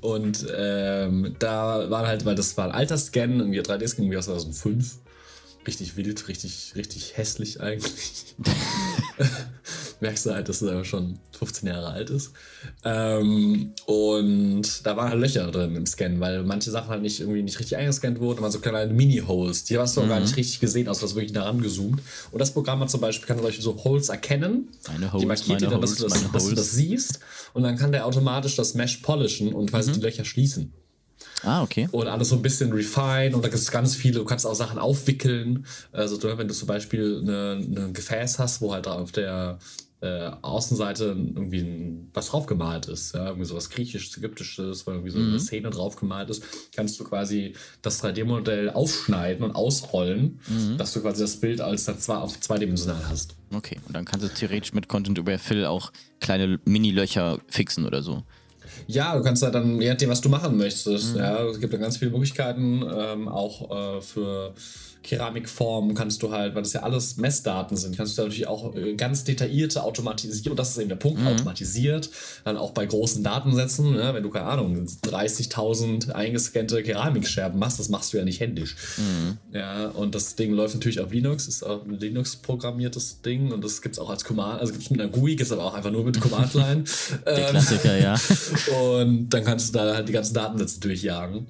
[0.00, 4.26] und ähm, da war halt, weil das war ein alter Scan, irgendwie 3D-Scan, irgendwie aus
[4.26, 4.98] 2005.
[5.66, 8.34] Richtig wild, richtig, richtig hässlich eigentlich.
[10.00, 12.32] Merkst du halt, dass er schon 15 Jahre alt ist.
[12.84, 17.42] Ähm, und da waren halt Löcher drin im Scan, weil manche Sachen halt nicht irgendwie
[17.42, 18.36] nicht richtig eingescannt wurden.
[18.36, 19.64] Da waren so kleine Mini-Holes.
[19.64, 20.06] Die hast du mhm.
[20.06, 22.00] auch gar nicht richtig gesehen, außer du hast wirklich daran gezoomt.
[22.32, 24.68] Und das Programm hat zum Beispiel, kann Beispiel so Holes erkennen.
[24.88, 27.20] Meine Holes, die markiert dir dann, dass, Holes, du das, dass du das siehst.
[27.52, 29.94] Und dann kann der automatisch das Mesh polishen und quasi mhm.
[29.94, 30.72] die Löcher schließen.
[31.42, 31.88] Ah, okay.
[31.90, 34.54] Und alles so ein bisschen refine und da gibt es ganz viele, du kannst auch
[34.54, 35.64] Sachen aufwickeln.
[35.92, 39.58] Also wenn du zum Beispiel ein Gefäß hast, wo halt auf der
[40.02, 45.18] äh, Außenseite irgendwie ein, was draufgemalt ist, ja, irgendwie sowas Griechisches, Ägyptisches, weil irgendwie so
[45.18, 45.30] mhm.
[45.30, 46.42] eine Szene draufgemalt ist,
[46.74, 50.78] kannst du quasi das 3D-Modell aufschneiden und ausrollen, mhm.
[50.78, 53.36] dass du quasi das Bild als dann zwar auf zweidimensional hast.
[53.52, 58.02] Okay, und dann kannst du theoretisch mit Content über Fill auch kleine Mini-Löcher fixen oder
[58.02, 58.22] so.
[58.86, 61.20] Ja, du kannst da dann, je nachdem, was du machen möchtest, mhm.
[61.20, 64.54] ja, es gibt dann ganz viele Möglichkeiten, ähm, auch äh, für
[65.02, 68.94] Keramikformen kannst du halt, weil das ja alles Messdaten sind, kannst du natürlich auch äh,
[68.94, 71.28] ganz detaillierte automatisieren, und das ist eben der Punkt, mhm.
[71.28, 72.10] automatisiert,
[72.44, 77.88] dann auch bei großen Datensätzen, ne, wenn du, keine Ahnung, 30.000 eingescannte Keramikscherben machst, das
[77.88, 78.76] machst du ja nicht händisch.
[78.98, 79.38] Mhm.
[79.56, 83.80] Ja, und das Ding läuft natürlich auf Linux, ist auch ein Linux-programmiertes Ding und das
[83.80, 85.74] gibt es auch als Command, also gibt es mit einer GUI, gibt es aber auch
[85.74, 86.84] einfach nur mit Command-Line.
[87.24, 88.14] der Klassiker, ja.
[88.92, 91.46] und dann kannst du da halt die ganzen Datensätze durchjagen.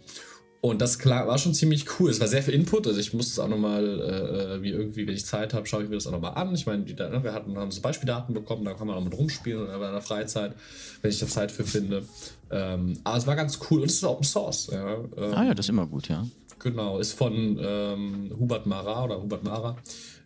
[0.62, 2.11] Und das klar, war schon ziemlich cool.
[2.11, 2.87] Es war sehr viel Input.
[2.87, 5.85] Also ich musste es auch nochmal, äh, äh, wie irgendwie, wenn ich Zeit habe, schaue
[5.85, 6.55] ich mir das auch nochmal an.
[6.55, 9.62] Ich meine, ne, wir hatten, haben so Beispieldaten bekommen, da kann man auch mit rumspielen
[9.62, 10.55] oder in der Freizeit,
[11.01, 12.05] wenn ich da Zeit für finde.
[12.51, 14.68] Ähm, aber es war ganz cool und es ist Open Source.
[14.70, 14.96] Ja.
[15.16, 16.27] Ähm, ah ja, das ist immer gut, ja.
[16.59, 19.79] Genau, ist von ähm, Hubert Mara oder Hubert Mara.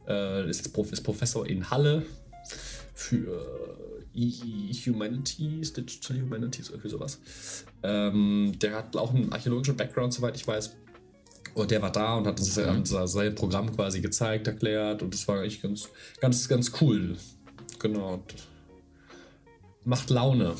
[0.08, 2.02] Äh, ist, ist Professor in Halle
[2.92, 3.73] für
[4.14, 7.20] Humanities, Digital Humanities, irgendwie sowas.
[7.82, 10.76] Ähm, der hat auch einen archäologischen Background, soweit ich weiß.
[11.54, 13.06] Und der war da und hat uns mhm.
[13.06, 15.88] sein Programm quasi gezeigt, erklärt und das war eigentlich ganz,
[16.20, 17.16] ganz, ganz cool.
[17.78, 18.22] Genau.
[19.84, 20.54] Macht Laune.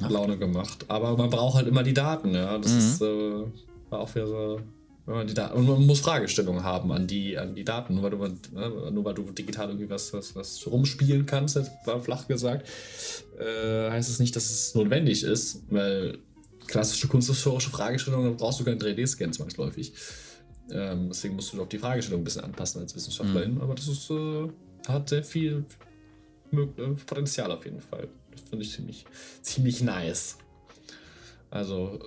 [0.00, 0.10] Ach.
[0.10, 0.84] Laune gemacht.
[0.88, 2.56] Aber man braucht halt immer die Daten, ja.
[2.58, 2.78] Das mhm.
[2.78, 3.44] ist, äh,
[3.90, 4.60] war auch wieder so
[5.08, 7.94] und man muss Fragestellungen haben an die, an die Daten.
[7.94, 8.18] Nur weil, du,
[8.54, 12.68] ne, nur weil du digital irgendwie was, was, was rumspielen kannst, war flach gesagt,
[13.38, 16.18] äh, heißt es nicht, dass es notwendig ist, weil
[16.66, 19.94] klassische kunsthistorische Fragestellungen brauchst du keinen 3D-Scan zwangsläufig.
[20.70, 23.54] Ähm, deswegen musst du doch die Fragestellung ein bisschen anpassen als Wissenschaftlerin.
[23.54, 23.60] Mhm.
[23.62, 24.48] Aber das ist, äh,
[24.86, 25.64] hat sehr viel
[26.52, 26.56] äh,
[27.06, 28.08] Potenzial auf jeden Fall.
[28.32, 29.06] Das finde ich ziemlich,
[29.40, 30.36] ziemlich nice.
[31.50, 31.98] Also,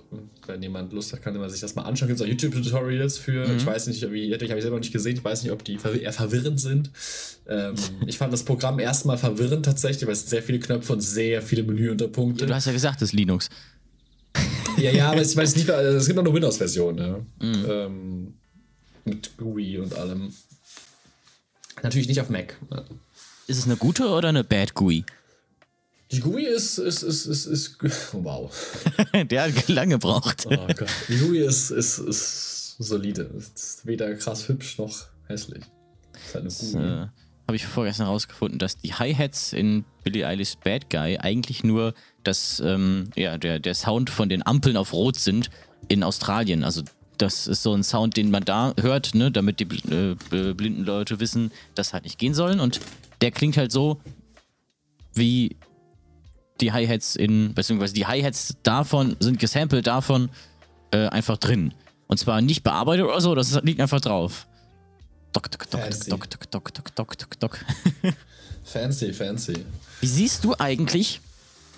[0.46, 2.08] wenn jemand Lust hat, kann man sich das mal anschauen.
[2.10, 3.56] Es gibt auch YouTube-Tutorials für, mhm.
[3.56, 5.78] ich weiß nicht, wie, ich habe ich selber nicht gesehen, ich weiß nicht, ob die
[6.00, 6.90] eher verwirrend sind.
[7.48, 7.74] Ähm,
[8.06, 11.64] ich fand das Programm erstmal verwirrend tatsächlich, weil es sehr viele Knöpfe und sehr viele
[11.64, 12.46] Menüunterpunkte.
[12.46, 13.48] Du hast ja gesagt, das ist Linux.
[14.78, 17.18] Ja, ja, aber ich weiß nicht, es gibt auch eine Windows-Version, ja.
[17.40, 17.66] Mhm.
[17.68, 18.34] Ähm,
[19.04, 20.32] mit GUI und allem.
[21.82, 22.56] Natürlich nicht auf Mac.
[23.48, 25.04] Ist es eine gute oder eine Bad GUI?
[26.12, 27.78] Die GUI ist, ist, ist, ist, ist
[28.12, 28.52] wow.
[29.30, 30.46] Der hat lange gebraucht.
[30.46, 30.90] Oh Gott.
[31.08, 33.30] Die GUI ist, ist, ist solide.
[33.36, 35.62] Ist weder krass hübsch noch hässlich.
[36.14, 37.06] Ist halt eine das, äh,
[37.46, 41.94] Habe ich vorgestern herausgefunden, dass die Hi-Hats in Billie Eilish Bad Guy eigentlich nur
[42.24, 45.48] das, ähm, ja, der, der Sound von den Ampeln auf Rot sind
[45.88, 46.62] in Australien.
[46.62, 46.82] Also
[47.16, 50.14] das ist so ein Sound, den man da hört, ne, damit die äh,
[50.52, 52.60] blinden Leute wissen, dass halt nicht gehen sollen.
[52.60, 52.80] Und
[53.22, 54.00] der klingt halt so,
[55.14, 55.56] wie
[56.62, 60.30] die Hi-Hats in, beziehungsweise die Hi-Hats davon sind gesampelt davon
[60.92, 61.74] äh, einfach drin.
[62.06, 64.46] Und zwar nicht bearbeitet oder so, das liegt einfach drauf.
[65.32, 66.10] Doc, doc, doc, fancy.
[66.10, 67.64] doc, doc, doc, doc, doc, doc,
[68.64, 69.54] fancy, fancy.
[70.00, 71.20] Wie siehst du eigentlich?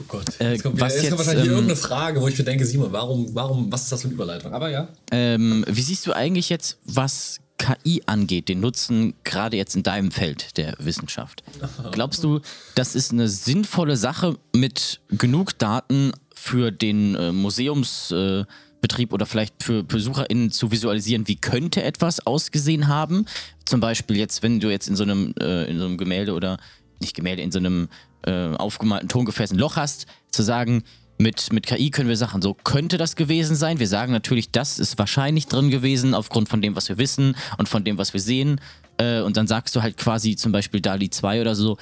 [0.01, 2.27] Oh Gott, äh, jetzt äh, kommt, wieder, was jetzt, kommt wahrscheinlich ähm, irgendeine Frage, wo
[2.27, 4.53] ich mir denke, Simon, warum, warum, was ist das für eine Überleitung?
[4.53, 4.89] Aber ja.
[5.13, 10.11] Ähm, wie siehst du eigentlich jetzt, was KI angeht, den Nutzen gerade jetzt in deinem
[10.11, 11.43] Feld der Wissenschaft?
[11.93, 12.41] Glaubst du,
[12.75, 19.63] das ist eine sinnvolle Sache mit genug Daten für den äh, Museumsbetrieb äh, oder vielleicht
[19.63, 23.25] für BesucherInnen zu visualisieren, wie könnte etwas ausgesehen haben?
[23.65, 26.59] Zum Beispiel jetzt, wenn du jetzt in so einem, äh, in so einem Gemälde oder
[27.01, 27.89] nicht Gemälde, in so einem
[28.27, 30.83] äh, aufgemalten Tongefäß ein Loch hast, zu sagen,
[31.19, 33.79] mit, mit KI können wir Sachen, so könnte das gewesen sein.
[33.79, 37.69] Wir sagen natürlich, das ist wahrscheinlich drin gewesen, aufgrund von dem, was wir wissen und
[37.69, 38.61] von dem, was wir sehen.
[38.99, 41.77] Äh, und dann sagst du halt quasi zum Beispiel DALI 2 oder so,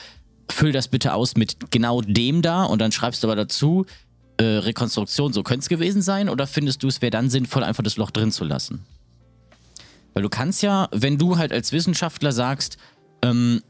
[0.51, 3.87] füll das bitte aus mit genau dem da und dann schreibst du aber dazu,
[4.37, 6.29] äh, Rekonstruktion, so könnte es gewesen sein.
[6.29, 8.85] Oder findest du, es wäre dann sinnvoll, einfach das Loch drin zu lassen?
[10.15, 12.77] Weil du kannst ja, wenn du halt als Wissenschaftler sagst,
[13.23, 13.63] ähm,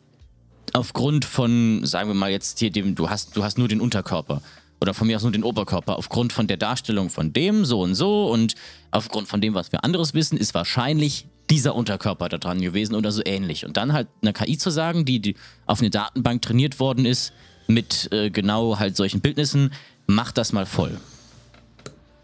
[0.72, 4.42] aufgrund von, sagen wir mal jetzt hier, dem, du hast, du hast nur den Unterkörper
[4.82, 7.94] oder von mir aus nur den Oberkörper, aufgrund von der Darstellung von dem so und
[7.94, 8.56] so und
[8.90, 13.12] aufgrund von dem, was wir anderes wissen, ist wahrscheinlich dieser Unterkörper da dran gewesen oder
[13.12, 13.64] so ähnlich.
[13.64, 17.32] Und dann halt eine KI zu sagen, die, die auf eine Datenbank trainiert worden ist,
[17.68, 19.72] mit äh, genau halt solchen Bildnissen,
[20.06, 20.98] macht das mal voll.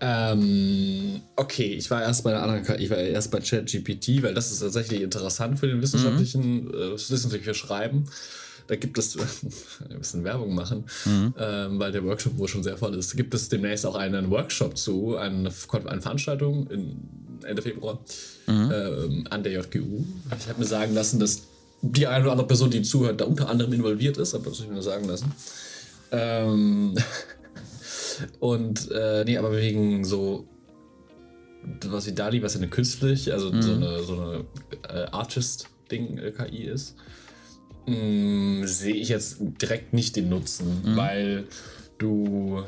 [0.01, 4.35] Ähm, okay, ich war erst bei der anderen, KI, ich war erst bei ChatGPT, weil
[4.35, 6.75] das ist tatsächlich interessant für den wissenschaftlichen, mhm.
[6.75, 8.07] äh, wissenschaftliche Schreiben.
[8.69, 9.17] Da gibt es,
[9.91, 11.35] ein bisschen Werbung machen, mhm.
[11.39, 13.17] ähm, weil der Workshop wohl schon sehr voll ist.
[13.17, 15.51] Gibt es demnächst auch einen Workshop zu, eine,
[15.87, 16.97] eine Veranstaltung in
[17.45, 17.99] Ende Februar
[18.47, 18.73] mhm.
[18.73, 20.05] ähm, an der JGU.
[20.39, 21.43] Ich habe mir sagen lassen, dass
[21.83, 24.69] die eine oder andere Person, die zuhört, da unter anderem involviert ist, aber das muss
[24.69, 25.33] ich mir sagen lassen.
[26.11, 26.95] Ähm,
[28.41, 30.47] und äh, nee, aber wegen so
[31.87, 33.63] was wie Dali, was ja eine künstlich, also mhm.
[33.63, 34.45] so eine, so eine
[34.89, 36.97] äh, Artist-Ding-KI äh, ist,
[37.89, 40.97] mm, sehe ich jetzt direkt nicht den Nutzen, mhm.
[40.97, 41.45] weil
[41.99, 42.63] du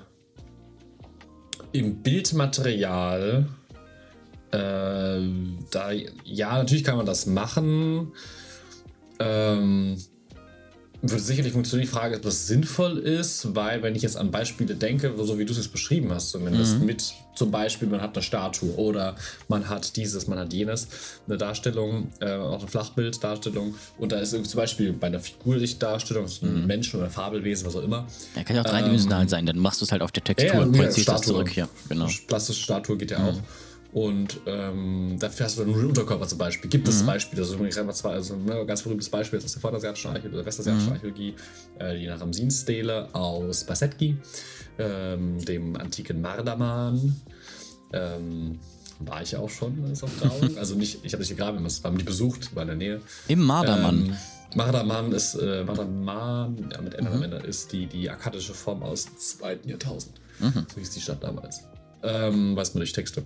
[1.72, 3.46] im Bildmaterial
[4.50, 4.56] äh,
[5.70, 5.90] da
[6.24, 8.12] ja natürlich kann man das machen
[9.20, 9.96] ähm,
[11.02, 11.88] würde sicherlich funktionieren.
[11.88, 15.38] Die Frage ist, ob das sinnvoll ist, weil wenn ich jetzt an Beispiele denke, so
[15.38, 16.86] wie du es jetzt beschrieben hast, zumindest mhm.
[16.86, 19.16] mit zum Beispiel, man hat eine Statue oder
[19.48, 20.88] man hat dieses, man hat jenes,
[21.26, 26.60] eine Darstellung, äh, auch eine Flachbilddarstellung und da ist zum Beispiel bei einer Figurlichtdarstellung, ein
[26.62, 26.66] mhm.
[26.66, 28.06] Menschen oder ein Fabelwesen, was auch immer.
[28.36, 30.54] Ja, kann ja auch dreidimensional ähm, sein, dann machst du es halt auf der Textur
[30.54, 31.56] ja, und projizierst das zurück.
[31.56, 32.08] Ja, genau.
[32.26, 33.28] Plastische Statue geht ja mhm.
[33.28, 33.38] auch.
[33.92, 36.70] Und ähm, dafür hast du nur den Unterkörper zum Beispiel.
[36.70, 37.07] Gibt es mhm.
[37.07, 40.11] Beispiele, also ich sage mal also ein ne, ganz berühmtes Beispiel ist aus der vorderasiatischen
[40.11, 40.94] Archäologie oder westasiatischen mhm.
[40.94, 41.35] Archäologie,
[41.79, 44.16] äh, die nach Ramsin-Stele aus Basetki,
[44.79, 47.20] ähm, dem antiken Mardaman.
[47.92, 48.61] Ähm,
[49.00, 50.57] war ich auch schon als auf Trauung.
[50.59, 53.00] also nicht, ich habe nicht gegraben, wir haben die besucht, war in der Nähe.
[53.26, 54.07] Im Mardaman.
[54.07, 54.16] Ähm,
[54.55, 57.22] Mardaman ist, äh, Mardaman, ja, mit Ende mhm.
[57.22, 60.20] Ende, ist die, die akkadische Form aus dem zweiten Jahrtausend.
[60.38, 60.66] Mhm.
[60.72, 61.62] So hieß die Stadt damals.
[62.03, 63.24] Ähm, weiß man durch Texte.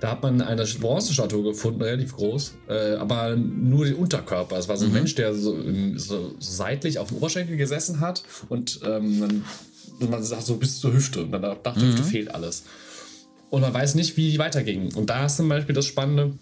[0.00, 4.58] Da hat man eine Bronzestatue gefunden, relativ groß, äh, aber nur den Unterkörper.
[4.58, 4.94] Es war so ein mhm.
[4.94, 5.56] Mensch, der so,
[5.96, 9.44] so, seitlich auf dem Oberschenkel gesessen hat und ähm,
[10.00, 11.92] man sagt so bis zur Hüfte und dann dachte mhm.
[11.92, 12.64] Hüfte fehlt alles.
[13.50, 14.92] Und man weiß nicht, wie die weiterging.
[14.94, 16.36] Und da ist zum Beispiel das Spannende,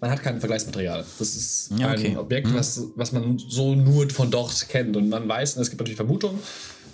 [0.00, 1.04] man hat kein Vergleichsmaterial.
[1.18, 2.08] Das ist ja, okay.
[2.08, 2.54] ein Objekt, mhm.
[2.54, 4.96] was, was man so nur von dort kennt.
[4.96, 6.38] Und man weiß, es gibt natürlich Vermutungen,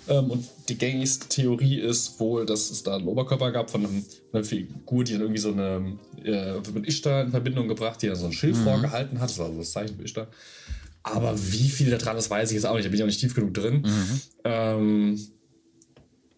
[0.07, 4.43] und die gängigste Theorie ist wohl, dass es da einen Oberkörper gab von einem, einer
[4.43, 8.25] Figur, die dann irgendwie so eine, äh, mit Ishtar in Verbindung gebracht, die dann so
[8.25, 8.63] ein Schild mhm.
[8.63, 9.29] vorgehalten hat.
[9.29, 10.27] Das war so das Zeichen für Ishtar.
[11.03, 12.85] Aber wie viel da dran ist, weiß ich jetzt auch nicht.
[12.85, 13.81] Da bin ich auch nicht tief genug drin.
[13.81, 14.21] Mhm.
[14.43, 15.19] Ähm,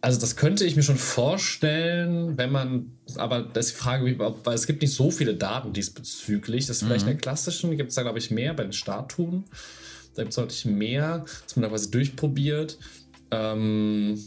[0.03, 4.53] also das könnte ich mir schon vorstellen, wenn man, aber das ist die Frage, weil
[4.53, 6.65] es gibt nicht so viele Daten diesbezüglich.
[6.65, 7.11] Das ist vielleicht mhm.
[7.11, 9.45] in der klassischen, gibt es da glaube ich mehr bei den Statuen.
[10.15, 12.77] Da gibt es deutlich mehr, dass man da quasi durchprobiert.
[13.33, 14.19] Ähm,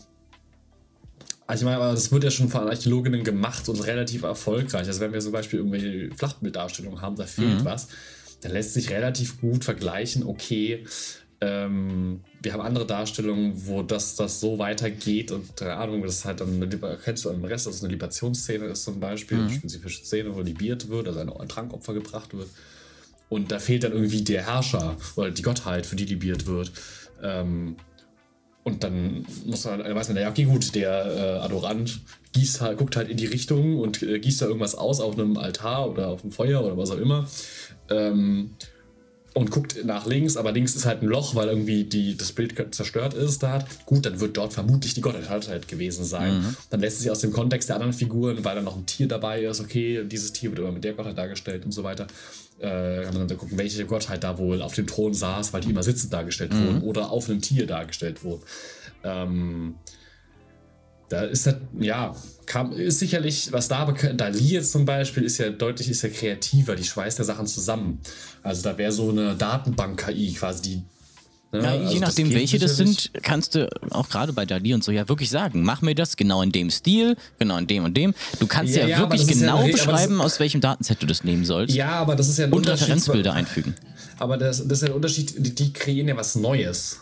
[1.46, 4.86] also ich meine, aber das wird ja schon von Archäologinnen gemacht und relativ erfolgreich.
[4.86, 7.64] Also wenn wir zum Beispiel irgendwelche Flachbilddarstellungen haben, da fehlt mhm.
[7.64, 7.88] was,
[8.40, 10.84] dann lässt sich relativ gut vergleichen, okay,
[11.40, 16.24] ähm, wir haben andere Darstellungen, wo das, das so weitergeht und keine Ahnung, das ist
[16.24, 19.44] halt dann eine, kennst du am Rest, dass es eine Libationsszene ist zum Beispiel, mhm.
[19.44, 22.48] eine spezifische Szene, wo libiert wird, also ein, ein Trankopfer gebracht wird.
[23.28, 26.72] Und da fehlt dann irgendwie der Herrscher oder die Gottheit, für die libiert wird.
[27.22, 27.76] Ähm,
[28.66, 32.00] und dann muss man, weiß man, ja, okay, gut, der äh, Adorant
[32.32, 35.36] gießt halt, guckt halt in die Richtung und äh, gießt da irgendwas aus auf einem
[35.36, 37.28] Altar oder auf dem Feuer oder was auch immer.
[37.88, 38.50] Ähm,
[39.36, 42.54] und guckt nach links, aber links ist halt ein Loch, weil irgendwie die, das Bild
[42.74, 43.62] zerstört ist da.
[43.84, 46.38] Gut, dann wird dort vermutlich die Gottheit gewesen sein.
[46.38, 46.56] Mhm.
[46.70, 49.06] Dann lässt es sich aus dem Kontext der anderen Figuren, weil da noch ein Tier
[49.08, 52.06] dabei ist, okay, dieses Tier wird immer mit der Gottheit dargestellt und so weiter,
[52.60, 55.68] äh, kann man dann gucken, welche Gottheit da wohl auf dem Thron saß, weil die
[55.68, 56.66] immer sitzend dargestellt mhm.
[56.66, 58.42] wurden oder auf einem Tier dargestellt wurden.
[59.04, 59.74] Ähm,
[61.08, 62.14] da ist das, ja,
[62.46, 66.76] kam, ist sicherlich, was da Dali jetzt zum Beispiel ist ja deutlich, ist ja kreativer,
[66.76, 68.00] die schweißt ja Sachen zusammen.
[68.42, 70.82] Also da wäre so eine Datenbank-KI quasi, die
[71.52, 74.82] ja, ja, also je nachdem, welche das sind, kannst du auch gerade bei Dali und
[74.82, 77.96] so ja wirklich sagen, mach mir das genau in dem Stil, genau in dem und
[77.96, 78.14] dem.
[78.40, 81.74] Du kannst ja, ja wirklich genau ja, beschreiben, aus welchem Datenset du das nehmen sollst.
[81.74, 83.74] Ja, aber das ist ja ein Und Referenzbilder einfügen.
[84.18, 86.98] Aber das, das ist ja ein Unterschied, die, die kreieren ja was Neues.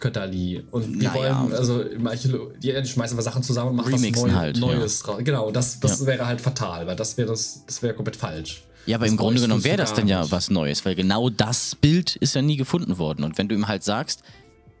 [0.00, 0.62] Kötterli.
[0.70, 1.14] Und die naja.
[1.14, 5.02] wollen, also manche, die, schmeißen aber Sachen zusammen und machen Remixen was Neu, halt, Neues
[5.06, 5.16] ja.
[5.18, 6.06] Genau, das, das ja.
[6.06, 8.62] wäre halt fatal, weil das wäre das, das wäre komplett falsch.
[8.86, 11.74] Ja, aber das im Grunde genommen wäre das dann ja was Neues, weil genau das
[11.74, 13.24] Bild ist ja nie gefunden worden.
[13.24, 14.22] Und wenn du ihm halt sagst,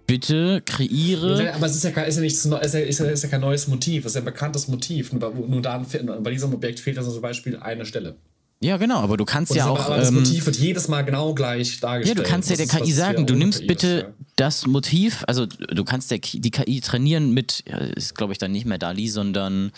[0.06, 1.52] bitte kreiere.
[1.54, 3.68] Aber es ist ja, ist ja, nichts, ist ja, ist ja, ist ja kein neues
[3.68, 5.12] Motiv, es ist ja ein bekanntes Motiv.
[5.12, 5.84] Nur, nur da,
[6.20, 8.16] bei diesem Objekt fehlt also zum Beispiel eine Stelle.
[8.62, 9.86] Ja, genau, aber du kannst und ja auch.
[9.86, 12.18] Aber das ähm, Motiv wird jedes Mal genau gleich dargestellt.
[12.18, 14.12] Ja, du kannst ja der KI sagen, du nimmst bitte.
[14.40, 17.60] Das Motiv, also du kannst der, die KI trainieren mit,
[17.94, 19.70] ist glaube ich dann nicht mehr Dali, sondern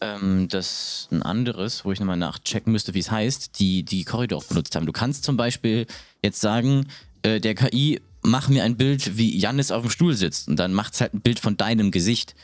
[0.00, 4.42] ähm, das ein anderes, wo ich nochmal nachchecken müsste, wie es heißt, die die Korridor
[4.42, 4.86] benutzt haben.
[4.86, 5.86] Du kannst zum Beispiel
[6.20, 6.88] jetzt sagen,
[7.22, 10.74] äh, der KI, mach mir ein Bild, wie Jannis auf dem Stuhl sitzt und dann
[10.74, 12.34] macht es halt ein Bild von deinem Gesicht.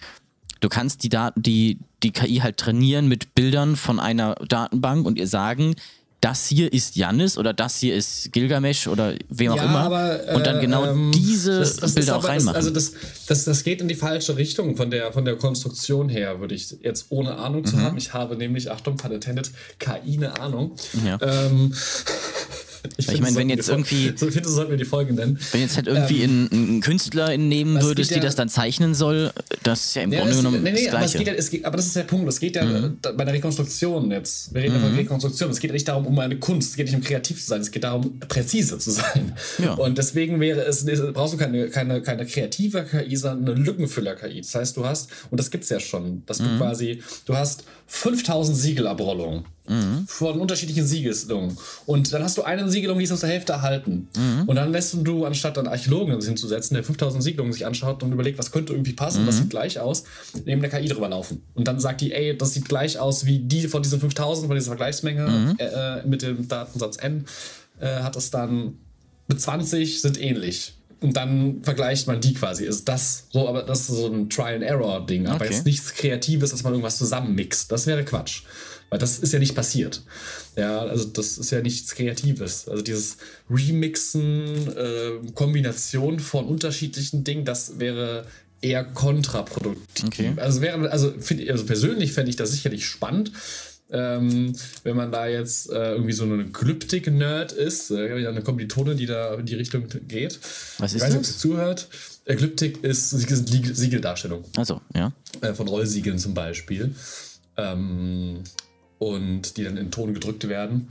[0.60, 5.18] Du kannst die, Daten, die, die KI halt trainieren mit Bildern von einer Datenbank und
[5.18, 5.74] ihr sagen,
[6.20, 9.80] das hier ist Jannis oder das hier ist Gilgamesh oder wem auch ja, immer.
[9.80, 12.54] Aber, äh, und dann genau ähm, diese das, das Bilder auch reinmachen.
[12.54, 12.92] Das, also das,
[13.26, 16.76] das, das geht in die falsche Richtung von der, von der Konstruktion her, würde ich
[16.82, 17.66] jetzt ohne Ahnung mhm.
[17.66, 17.98] zu haben.
[17.98, 20.74] Ich habe nämlich, Achtung, pun intended, KI eine Ahnung.
[21.04, 21.18] Ja.
[21.20, 21.74] Ähm,
[22.96, 24.12] ich, ich meine, wenn jetzt irgendwie.
[24.16, 25.38] So finde, sollten wir die Folge nennen.
[25.52, 29.32] Wenn jetzt halt irgendwie ähm, einen Künstler nehmen würdest, ja, die das dann zeichnen soll,
[29.62, 30.62] das ist ja im ja, Grunde genommen.
[30.62, 32.28] Nee, nee, das aber, ja, geht, aber, das ist der Punkt.
[32.28, 32.98] Es geht ja mhm.
[33.00, 34.54] bei der Rekonstruktion jetzt.
[34.54, 34.82] Wir reden mhm.
[34.82, 35.50] ja von Rekonstruktion.
[35.50, 36.70] Es geht ja nicht darum, um eine Kunst.
[36.70, 37.60] Es geht nicht um kreativ zu sein.
[37.60, 39.32] Es geht darum, präzise zu sein.
[39.58, 39.74] Ja.
[39.74, 44.40] Und deswegen wäre es, brauchst du keine, keine, keine kreative KI, sondern eine Lückenfüller-KI.
[44.40, 46.44] Das heißt, du hast, und das gibt es ja schon, dass mhm.
[46.44, 50.04] du quasi, du hast 5000 Siegelabrollungen mhm.
[50.06, 51.56] von unterschiedlichen Siegelungen.
[51.86, 54.08] Und dann hast du eine Siegelung, die ist aus der Hälfte erhalten.
[54.16, 54.44] Mhm.
[54.46, 58.38] Und dann lässt du, anstatt einen Archäologen hinzusetzen, der 5000 Siegelungen sich anschaut und überlegt,
[58.38, 59.28] was könnte irgendwie passen, mhm.
[59.28, 60.04] was sieht gleich aus,
[60.44, 61.42] neben der KI drüber laufen.
[61.54, 64.56] Und dann sagt die, ey, das sieht gleich aus wie die von diesen 5000, von
[64.56, 65.56] dieser Vergleichsmenge mhm.
[65.58, 67.24] äh, mit dem Datensatz N,
[67.80, 68.78] äh, hat es dann
[69.28, 70.74] mit 20 sind ähnlich.
[71.00, 72.64] Und dann vergleicht man die quasi.
[72.64, 75.26] Ist das so, aber das ist so ein Trial-and-Error-Ding.
[75.26, 75.52] Aber okay.
[75.52, 77.70] jetzt nichts Kreatives, dass man irgendwas zusammenmixt.
[77.70, 78.42] Das wäre Quatsch.
[78.88, 80.02] Weil das ist ja nicht passiert.
[80.56, 82.68] Ja, also das ist ja nichts Kreatives.
[82.68, 83.16] Also dieses
[83.50, 88.26] Remixen, äh, Kombination von unterschiedlichen Dingen, das wäre
[88.60, 90.06] eher kontraproduktiv.
[90.06, 90.32] Okay.
[90.36, 93.32] Also wäre, also, find, also persönlich fände ich das sicherlich spannend.
[93.88, 99.06] Ähm, wenn man da jetzt äh, irgendwie so eine Glyptik-Nerd ist, äh, eine Kommilitone, die
[99.06, 100.40] da in die Richtung geht.
[100.78, 101.88] Was ist ich weiß nicht, ob sie zuhört.
[102.24, 104.44] Äh, Glyptik ist Siegeldarstellung.
[104.56, 105.12] Also, ja.
[105.40, 106.96] Äh, von Rollsiegeln zum Beispiel.
[107.56, 108.42] Ähm,
[108.98, 110.88] und die dann in Ton gedrückt werden.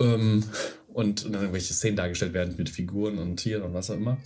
[0.00, 0.44] Ähm,
[0.92, 4.18] und, dann irgendwelche Szenen dargestellt werden mit Figuren und Tieren und was auch immer.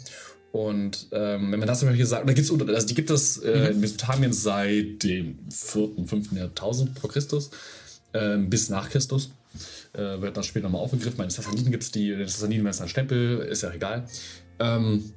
[0.52, 3.56] Und ähm, wenn man das zum Beispiel sagt, da gibt's, also die gibt es äh,
[3.56, 3.66] mhm.
[3.72, 6.32] in Mesopotamien seit dem 4., 5.
[6.32, 7.50] Jahrtausend vor Christus
[8.12, 9.30] äh, bis nach Christus.
[9.92, 11.16] Äh, wird dann später nochmal aufgegriffen.
[11.16, 14.06] Bei den Sassaniden gibt es die, den Sassaniden ist ein Stempel, ist ja egal.
[14.58, 15.12] Ähm,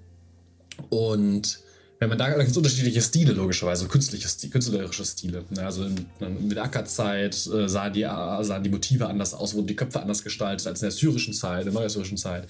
[0.89, 1.59] und
[1.99, 5.43] wenn man da, da gibt es unterschiedliche Stile, logischerweise, künstliche Stile, künstlerische Stile.
[5.57, 9.67] Also in, in der Ackerzeit äh, sahen, die, äh, sahen die Motive anders aus, wurden
[9.67, 12.47] die Köpfe anders gestaltet als in der syrischen Zeit, in der neuassyrischen Zeit.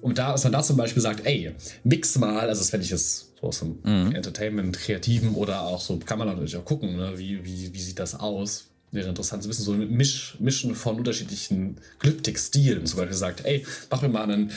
[0.00, 2.90] Und da, dass man da zum Beispiel sagt, ey, mix mal, also das fände ich
[2.90, 4.14] jetzt so aus dem mhm.
[4.14, 7.14] Entertainment, Kreativen oder auch so, kann man natürlich auch gucken, ne?
[7.16, 8.66] wie, wie, wie sieht das aus?
[8.92, 12.86] Wäre interessant zu wissen, so ein Misch, Mischen von unterschiedlichen Glyptik-Stilen.
[12.86, 14.52] Zum Beispiel sagt, ey, mach mir mal einen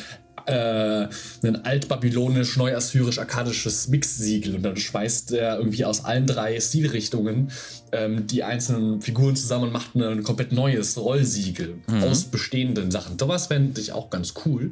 [0.46, 1.08] äh,
[1.44, 7.52] ein altbabylonisch, neuassyrisch, akkadisches Mix-Siegel und dann schweißt er irgendwie aus allen drei Stilrichtungen
[7.92, 12.04] ähm, die einzelnen Figuren zusammen und macht ein komplett neues Rollsiegel mhm.
[12.04, 13.20] aus bestehenden Sachen.
[13.20, 14.72] Sowas fände ich auch ganz cool.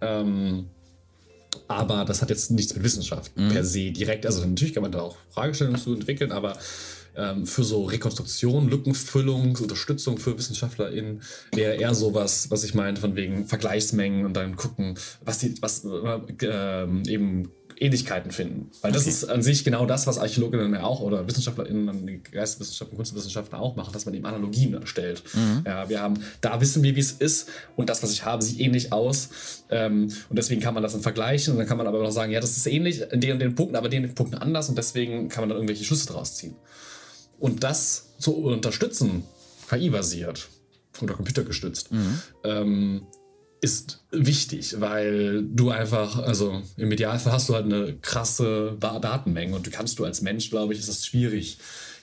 [0.00, 0.66] Ähm,
[1.66, 3.48] aber das hat jetzt nichts mit Wissenschaft mhm.
[3.48, 4.26] per se direkt.
[4.26, 6.56] Also natürlich kann man da auch Fragestellungen zu entwickeln, aber
[7.16, 11.22] ähm, für so Rekonstruktion, Lückenfüllung, Unterstützung für WissenschaftlerInnen
[11.54, 15.84] wäre eher sowas, was ich meinte, von wegen Vergleichsmengen und dann gucken, was die, was
[15.84, 17.50] äh, eben
[17.80, 18.70] Ähnlichkeiten finden.
[18.82, 19.10] Weil das okay.
[19.10, 23.92] ist an sich genau das, was Archäologinnen ja auch oder WissenschaftlerInnen, Geisteswissenschaften, Kunstwissenschaften auch machen,
[23.92, 25.22] dass man eben Analogien erstellt.
[25.32, 25.64] Mhm.
[25.66, 28.60] Ja, wir haben, da wissen wir, wie es ist und das, was ich habe, sieht
[28.60, 29.30] ähnlich aus.
[29.70, 32.30] Ähm, und deswegen kann man das dann vergleichen und dann kann man aber noch sagen,
[32.30, 34.76] ja, das ist ähnlich in den und den Punkten, aber in den Punkten anders und
[34.76, 36.56] deswegen kann man dann irgendwelche Schlüsse draus ziehen.
[37.40, 39.24] Und das zu unterstützen,
[39.68, 40.48] KI-basiert
[41.00, 42.22] oder computergestützt, mhm.
[42.44, 43.06] ähm,
[43.60, 49.66] ist wichtig, weil du einfach, also im Idealfall hast du halt eine krasse Datenmenge und
[49.66, 51.58] du kannst du als Mensch, glaube ich, ist es schwierig,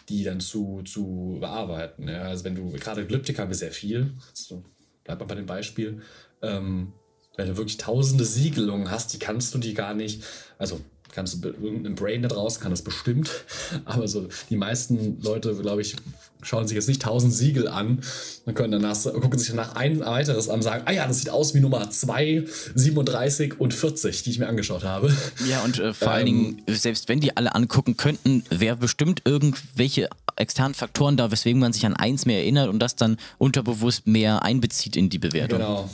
[0.09, 2.07] die dann zu, zu bearbeiten.
[2.07, 2.23] Ja?
[2.23, 4.63] Also wenn du, gerade Glyptik haben wir sehr viel, also
[5.03, 6.01] bleib mal bei dem Beispiel,
[6.41, 6.93] ähm,
[7.35, 10.23] wenn du wirklich tausende Siegelungen hast, die kannst du die gar nicht,
[10.57, 10.79] also
[11.11, 13.29] kannst du irgendein Brain da draußen kann das bestimmt,
[13.85, 15.95] aber so die meisten Leute, glaube ich,
[16.41, 17.99] schauen sich jetzt nicht tausend Siegel an
[18.45, 21.29] und können danach gucken sich danach ein weiteres an und sagen, ah ja, das sieht
[21.29, 22.45] aus wie Nummer 2,
[22.75, 25.15] 37 und 40, die ich mir angeschaut habe.
[25.49, 29.23] Ja, und äh, vor ähm, allen Dingen, selbst wenn die alle angucken könnten, wäre bestimmt
[29.25, 34.07] irgendwelche externen Faktoren da, weswegen man sich an eins mehr erinnert und das dann unterbewusst
[34.07, 35.59] mehr einbezieht in die Bewertung.
[35.59, 35.89] Genau.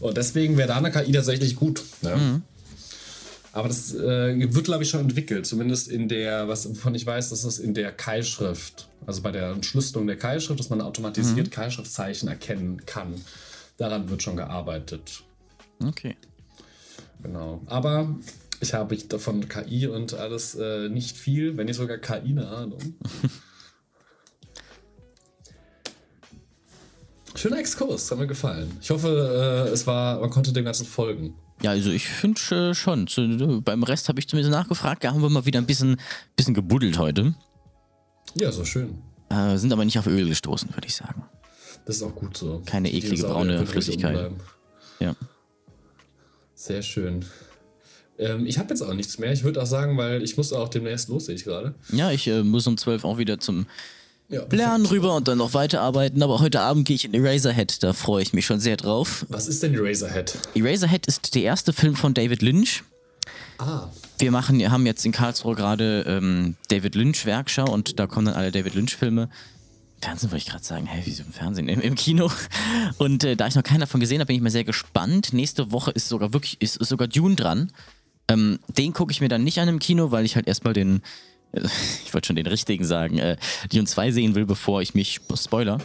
[0.00, 1.82] Und deswegen wäre da eine KI tatsächlich gut.
[2.02, 2.16] Ne?
[2.16, 2.42] Mhm.
[3.56, 5.46] Aber das äh, wird, glaube ich, schon entwickelt.
[5.46, 8.90] Zumindest in der, was von ich weiß, das ist in der Keilschrift.
[9.06, 11.50] Also bei der Entschlüsselung der Keilschrift, dass man automatisiert mhm.
[11.52, 13.14] Keilschriftzeichen erkennen kann.
[13.78, 15.22] Daran wird schon gearbeitet.
[15.82, 16.16] Okay.
[17.22, 17.62] Genau.
[17.64, 18.14] Aber
[18.60, 22.96] ich habe davon KI und alles äh, nicht viel, wenn nicht sogar KI eine Ahnung.
[27.34, 28.76] Schöner Exkurs, hat mir gefallen.
[28.82, 31.32] Ich hoffe, äh, es war, man konnte dem Ganzen folgen.
[31.66, 33.08] Ja, also ich finde äh, schon.
[33.08, 35.02] Zu, beim Rest habe ich zumindest nachgefragt.
[35.02, 36.00] Da haben wir mal wieder ein bisschen,
[36.36, 37.34] bisschen gebuddelt heute.
[38.36, 39.02] Ja, so schön.
[39.30, 41.24] Äh, sind aber nicht auf Öl gestoßen, würde ich sagen.
[41.84, 42.62] Das ist auch gut so.
[42.66, 44.30] Keine eklige braune Flüssigkeit.
[45.00, 45.16] Ja.
[46.54, 47.24] Sehr schön.
[48.16, 49.32] Ähm, ich habe jetzt auch nichts mehr.
[49.32, 51.74] Ich würde auch sagen, weil ich muss auch demnächst los, sehe ich gerade.
[51.90, 53.66] Ja, ich äh, muss um 12 auch wieder zum
[54.28, 56.22] ja, lernen rüber und dann noch weiterarbeiten.
[56.22, 59.24] Aber heute Abend gehe ich in Eraserhead, da freue ich mich schon sehr drauf.
[59.28, 60.38] Was ist denn Eraserhead?
[60.54, 62.82] Eraserhead ist der erste Film von David Lynch.
[63.58, 63.88] Ah.
[64.18, 68.34] Wir machen, haben jetzt in Karlsruhe gerade ähm, David Lynch Werkschau und da kommen dann
[68.34, 69.28] alle David Lynch Filme.
[70.00, 71.68] Fernsehen wollte ich gerade sagen, hey, wieso im Fernsehen?
[71.68, 72.30] Im, im Kino.
[72.98, 75.32] Und äh, da ich noch keinen davon gesehen habe, bin ich mal sehr gespannt.
[75.32, 77.72] Nächste Woche ist sogar wirklich, ist, ist sogar Dune dran.
[78.28, 81.00] Ähm, den gucke ich mir dann nicht an im Kino, weil ich halt erstmal den
[82.04, 83.36] ich wollte schon den richtigen sagen, äh,
[83.72, 85.78] Dune 2 sehen will, bevor ich mich spoiler.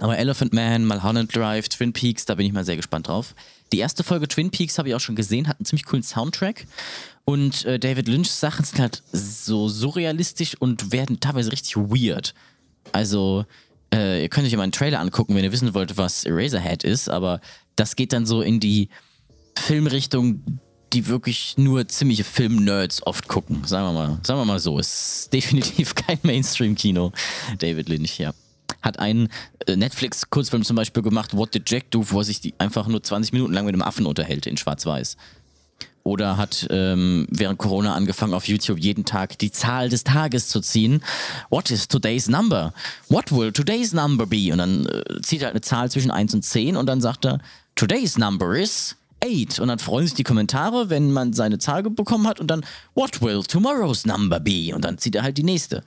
[0.00, 3.34] Aber Elephant Man, Mulholland Drive, Twin Peaks, da bin ich mal sehr gespannt drauf.
[3.72, 6.66] Die erste Folge Twin Peaks habe ich auch schon gesehen, hat einen ziemlich coolen Soundtrack.
[7.24, 12.34] Und äh, David Lynch's Sachen sind halt so surrealistisch und werden teilweise richtig weird.
[12.92, 13.46] Also,
[13.92, 17.08] äh, ihr könnt euch mal einen Trailer angucken, wenn ihr wissen wollt, was Eraserhead ist,
[17.08, 17.40] aber
[17.74, 18.90] das geht dann so in die
[19.58, 20.60] Filmrichtung,
[20.96, 23.64] die wirklich nur ziemliche Film-Nerds oft gucken.
[23.66, 24.78] Sagen wir mal, sagen wir mal so.
[24.78, 27.12] Es ist definitiv kein Mainstream-Kino.
[27.58, 28.32] David Lynch, ja.
[28.80, 29.28] Hat einen
[29.66, 33.34] äh, Netflix-Kurzfilm zum Beispiel gemacht, What Did Jack Do, wo er sich einfach nur 20
[33.34, 35.18] Minuten lang mit einem Affen unterhält in Schwarz-Weiß.
[36.02, 40.60] Oder hat ähm, während Corona angefangen, auf YouTube jeden Tag die Zahl des Tages zu
[40.60, 41.02] ziehen.
[41.50, 42.72] What is today's number?
[43.08, 44.50] What will today's number be?
[44.50, 47.26] Und dann äh, zieht er halt eine Zahl zwischen 1 und 10 und dann sagt
[47.26, 47.40] er,
[47.74, 49.60] today's number is 8.
[49.60, 52.64] Und dann freuen sich die Kommentare, wenn man seine Zahl bekommen hat und dann,
[52.94, 54.74] what will tomorrow's number be?
[54.74, 55.82] Und dann zieht er halt die nächste.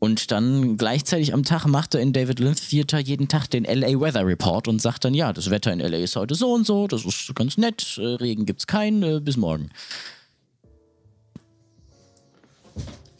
[0.00, 4.00] Und dann gleichzeitig am Tag macht er in David Lynch Theater jeden Tag den LA
[4.00, 6.86] Weather Report und sagt dann, ja, das Wetter in LA ist heute so und so,
[6.86, 9.68] das ist ganz nett, äh, Regen gibt's keinen, äh, bis morgen.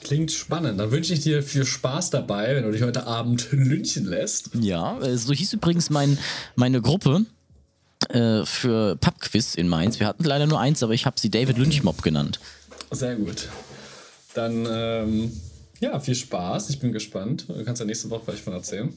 [0.03, 0.81] Klingt spannend.
[0.81, 4.51] Dann wünsche ich dir viel Spaß dabei, wenn du dich heute Abend lynchen lässt.
[4.59, 6.17] Ja, äh, so hieß übrigens mein,
[6.57, 7.27] meine Gruppe
[8.13, 10.01] äh, für Pubquiz in Mainz.
[10.01, 12.41] Wir hatten leider nur eins, aber ich habe sie David Lynch Mob genannt.
[12.91, 13.49] Sehr gut.
[14.35, 15.33] Dann, ähm,
[15.81, 16.71] ja, viel Spaß.
[16.71, 17.47] Ich bin gespannt.
[17.49, 18.93] Du kannst ja nächste Woche vielleicht von erzählen.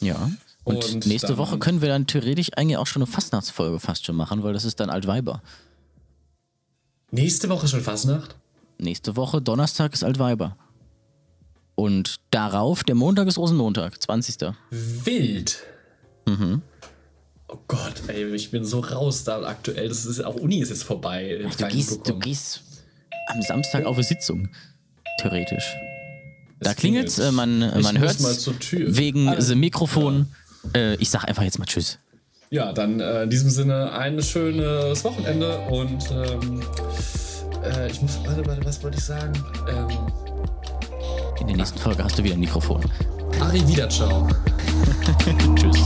[0.00, 0.30] Ja.
[0.64, 4.16] Und, Und nächste Woche können wir dann theoretisch eigentlich auch schon eine Fastnachtsfolge fast schon
[4.16, 5.42] machen, weil das ist dann Altweiber.
[7.10, 8.36] Nächste Woche schon Fastnacht?
[8.78, 10.56] Nächste Woche, Donnerstag ist Altweiber.
[11.74, 14.52] Und darauf, der Montag ist Rosenmontag, 20.
[14.70, 15.58] Wild.
[16.26, 16.62] Mhm.
[17.48, 19.88] Oh Gott, ey, ich bin so raus da aktuell.
[19.88, 21.40] Das ist auch Uni ist jetzt vorbei.
[21.58, 22.60] Du gehst, du gehst
[23.28, 24.48] am Samstag auf eine Sitzung,
[25.20, 25.74] theoretisch.
[26.60, 28.18] da klingelt äh, man, man hört
[28.72, 30.26] wegen also, Mikrofon.
[30.74, 30.80] Ja.
[30.80, 31.98] Äh, ich sag einfach jetzt mal Tschüss.
[32.50, 36.62] Ja, dann äh, in diesem Sinne ein schönes Wochenende und ähm,
[37.62, 39.32] äh, ich muss, warte, warte, was wollte ich sagen?
[39.68, 39.88] Ähm,
[41.40, 42.82] in der nächsten Folge hast du wieder ein Mikrofon.
[43.40, 44.28] Ari, wieder, ciao.
[45.54, 45.78] Tschüss.